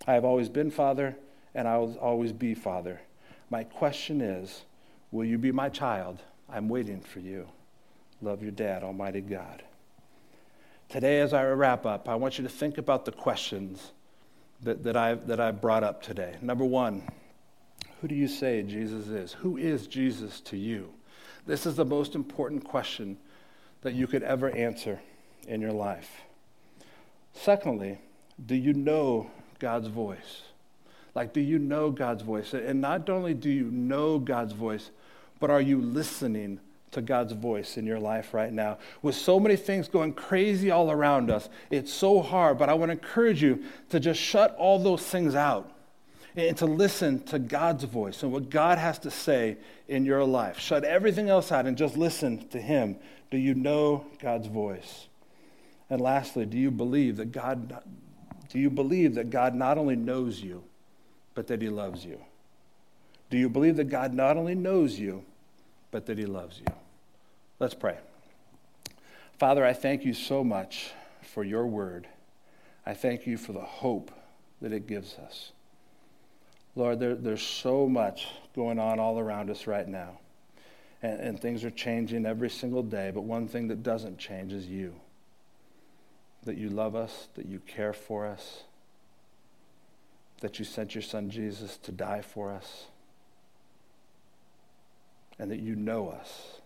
I 0.06 0.13
have 0.13 0.25
always 0.25 0.49
been 0.49 0.71
Father, 0.71 1.15
and 1.56 1.67
I 1.67 1.77
will 1.77 1.95
always 1.97 2.34
be 2.34 2.53
Father. 2.53 3.01
My 3.49 3.63
question 3.63 4.19
is 4.19 4.63
Will 5.12 5.25
you 5.25 5.38
be 5.38 5.51
my 5.51 5.69
child? 5.69 6.19
I'm 6.49 6.67
waiting 6.67 6.99
for 6.99 7.19
you. 7.19 7.47
Love 8.21 8.41
your 8.41 8.51
dad, 8.51 8.84
Almighty 8.84 9.21
God. 9.21 9.63
Today, 10.89 11.19
as 11.21 11.34
I 11.34 11.45
wrap 11.45 11.86
up, 11.86 12.10
I 12.10 12.15
want 12.15 12.38
you 12.38 12.43
to 12.43 12.49
think 12.49 12.77
about 12.77 13.06
the 13.06 13.12
questions 13.12 13.91
that, 14.63 14.84
that, 14.84 14.97
I, 14.97 15.15
that 15.15 15.39
I 15.39 15.52
brought 15.52 15.84
up 15.84 16.02
today. 16.02 16.36
Number 16.41 16.65
one, 16.65 17.04
who 18.02 18.08
do 18.08 18.15
you 18.15 18.28
say 18.28 18.63
Jesus 18.63 19.08
is? 19.08 19.34
Who 19.34 19.58
is 19.58 19.88
Jesus 19.88 20.41
to 20.41 20.58
you? 20.58 20.93
This 21.45 21.65
is 21.65 21.76
the 21.76 21.86
most 21.86 22.15
important 22.15 22.63
question 22.63 23.17
that 23.82 23.93
you 23.93 24.08
could 24.08 24.23
ever 24.23 24.49
answer 24.49 24.99
in 25.47 25.62
your 25.62 25.71
life. 25.71 26.21
Secondly, 27.34 27.99
do 28.45 28.56
you 28.56 28.73
know 28.73 29.30
God's 29.60 29.88
voice? 29.88 30.43
Like, 31.15 31.34
do 31.34 31.41
you 31.41 31.60
know 31.60 31.91
God's 31.91 32.23
voice? 32.23 32.54
And 32.54 32.82
not 32.82 33.10
only 33.10 33.34
do 33.34 33.49
you 33.49 33.69
know 33.69 34.19
God's 34.19 34.54
voice, 34.54 34.89
but 35.39 35.49
are 35.49 35.62
you 35.62 35.82
listening 35.82 36.60
to 36.93 37.01
God's 37.01 37.34
voice 37.34 37.77
in 37.77 37.86
your 37.86 37.99
life 37.99 38.34
right 38.34 38.51
now? 38.51 38.77
With 39.01 39.15
so 39.15 39.39
many 39.39 39.56
things 39.56 39.88
going 39.88 40.13
crazy 40.13 40.71
all 40.71 40.91
around 40.91 41.29
us, 41.29 41.49
it's 41.69 41.93
so 41.93 42.21
hard, 42.21 42.58
but 42.58 42.69
I 42.69 42.73
want 42.73 42.89
to 42.89 42.93
encourage 42.93 43.41
you 43.43 43.63
to 43.89 43.99
just 43.99 44.19
shut 44.19 44.56
all 44.58 44.79
those 44.79 45.03
things 45.03 45.36
out 45.36 45.71
and 46.36 46.58
to 46.58 46.65
listen 46.65 47.21
to 47.25 47.38
God's 47.38 47.84
voice 47.84 48.23
and 48.23 48.32
what 48.32 48.49
God 48.49 48.77
has 48.77 48.97
to 48.99 49.12
say 49.12 49.58
in 49.88 50.06
your 50.06 50.23
life. 50.23 50.60
Shut 50.60 50.84
everything 50.84 51.29
else 51.29 51.51
out 51.51 51.65
and 51.65 51.77
just 51.77 51.95
listen 51.95 52.47
to 52.49 52.60
Him. 52.60 52.97
Do 53.29 53.38
you 53.38 53.53
know 53.53 54.06
God's 54.19 54.47
voice? 54.47 55.08
And 55.89 56.01
lastly, 56.01 56.45
do 56.45 56.58
you 56.58 56.71
believe 56.71 57.17
that 57.17 57.32
God 57.32 57.82
do 58.53 58.60
you 58.60 58.69
believe 58.69 59.15
that 59.15 59.32
God 59.32 59.56
not 59.56 59.79
only 59.79 59.95
knows 59.95 60.39
you, 60.39 60.63
but 61.34 61.47
that 61.47 61.60
He 61.60 61.69
loves 61.69 62.06
you? 62.06 62.19
Do 63.32 63.38
you 63.39 63.49
believe 63.49 63.77
that 63.77 63.86
God 63.86 64.13
not 64.13 64.38
only 64.38 64.53
knows 64.53 64.99
you, 64.99 65.25
but 65.89 66.06
that 66.06 66.19
He 66.19 66.27
loves 66.27 66.60
you? 66.60 66.67
Let's 67.63 67.76
pray. 67.76 67.97
Father, 69.39 69.63
I 69.63 69.71
thank 69.71 70.04
you 70.04 70.13
so 70.13 70.43
much 70.43 70.91
for 71.21 71.45
your 71.45 71.65
word. 71.65 72.10
I 72.86 72.93
thank 72.93 73.26
you 73.26 73.38
for 73.38 73.54
the 73.54 73.62
hope 73.62 74.12
that 74.62 74.73
it 74.73 74.86
gives 74.86 75.15
us. 75.15 75.54
Lord, 76.76 76.99
there, 76.99 77.15
there's 77.15 77.41
so 77.41 77.88
much 77.88 78.28
going 78.54 78.80
on 78.80 78.99
all 78.99 79.17
around 79.17 79.49
us 79.49 79.65
right 79.65 79.88
now. 79.88 80.19
And, 81.02 81.21
and 81.21 81.39
things 81.39 81.63
are 81.63 81.71
changing 81.71 82.26
every 82.26 82.49
single 82.49 82.84
day, 82.84 83.12
but 83.15 83.21
one 83.21 83.47
thing 83.47 83.69
that 83.69 83.82
doesn't 83.82 84.17
change 84.17 84.52
is 84.52 84.67
you. 84.67 84.95
That 86.43 86.58
you 86.58 86.67
love 86.67 86.97
us, 86.97 87.30
that 87.36 87.45
you 87.45 87.60
care 87.60 87.93
for 87.93 88.28
us, 88.28 88.63
that 90.41 90.60
you 90.60 90.65
sent 90.65 90.95
your 90.95 91.02
son 91.02 91.30
Jesus 91.30 91.78
to 91.78 91.93
die 91.93 92.23
for 92.23 92.52
us, 92.52 92.88
and 95.39 95.49
that 95.49 95.62
you 95.62 95.78
know 95.78 96.10
us, 96.10 96.60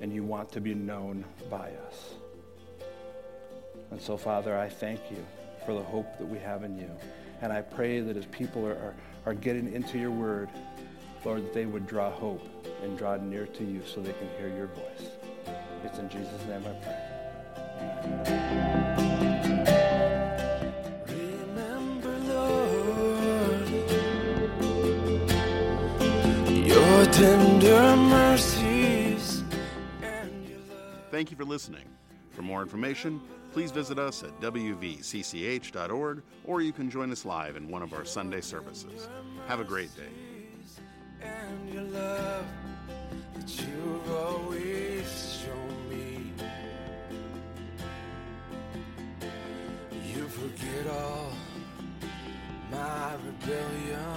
and 0.00 0.12
you 0.12 0.22
want 0.22 0.52
to 0.52 0.60
be 0.60 0.74
known 0.74 1.24
by 1.50 1.70
us. 1.88 2.14
And 3.90 4.00
so, 4.00 4.16
Father, 4.16 4.56
I 4.58 4.68
thank 4.68 5.00
you 5.10 5.24
for 5.64 5.74
the 5.74 5.82
hope 5.82 6.18
that 6.18 6.26
we 6.26 6.38
have 6.38 6.64
in 6.64 6.78
you. 6.78 6.90
And 7.42 7.52
I 7.52 7.62
pray 7.62 8.00
that 8.00 8.16
as 8.16 8.26
people 8.26 8.66
are, 8.66 8.72
are, 8.72 8.94
are 9.26 9.34
getting 9.34 9.72
into 9.72 9.98
your 9.98 10.10
word, 10.10 10.48
Lord, 11.24 11.44
that 11.44 11.52
they 11.54 11.66
would 11.66 11.86
draw 11.86 12.10
hope 12.10 12.46
and 12.82 12.96
draw 12.96 13.16
near 13.16 13.46
to 13.46 13.64
you 13.64 13.82
so 13.84 14.00
they 14.00 14.12
can 14.12 14.28
hear 14.38 14.48
your 14.48 14.68
voice. 14.68 15.10
It's 15.84 15.98
in 15.98 16.08
Jesus' 16.08 16.44
name 16.46 16.64
I 16.66 16.72
pray. 16.84 17.16
Remember, 21.08 22.18
Lord, 22.32 23.68
your 26.66 27.06
tender 27.06 27.95
Thank 31.16 31.30
you 31.30 31.36
for 31.38 31.46
listening. 31.46 31.86
For 32.32 32.42
more 32.42 32.60
information, 32.60 33.22
please 33.54 33.70
visit 33.70 33.98
us 33.98 34.22
at 34.22 34.38
wvcch.org 34.38 36.22
or 36.44 36.60
you 36.60 36.72
can 36.74 36.90
join 36.90 37.10
us 37.10 37.24
live 37.24 37.56
in 37.56 37.70
one 37.70 37.82
of 37.82 37.94
our 37.94 38.04
Sunday 38.04 38.42
services. 38.42 39.08
Have 39.48 39.58
a 39.58 39.64
great 39.64 39.88
day. 39.96 40.12
and 41.22 41.72
your 41.72 41.84
love 41.84 42.44
that 43.34 43.58
you've 43.58 44.12
always 44.12 45.40
shown 45.42 45.88
me. 45.88 46.32
You 50.12 50.28
forget 50.28 50.86
all 50.86 51.32
my 52.70 53.14
rebellion. 53.24 54.16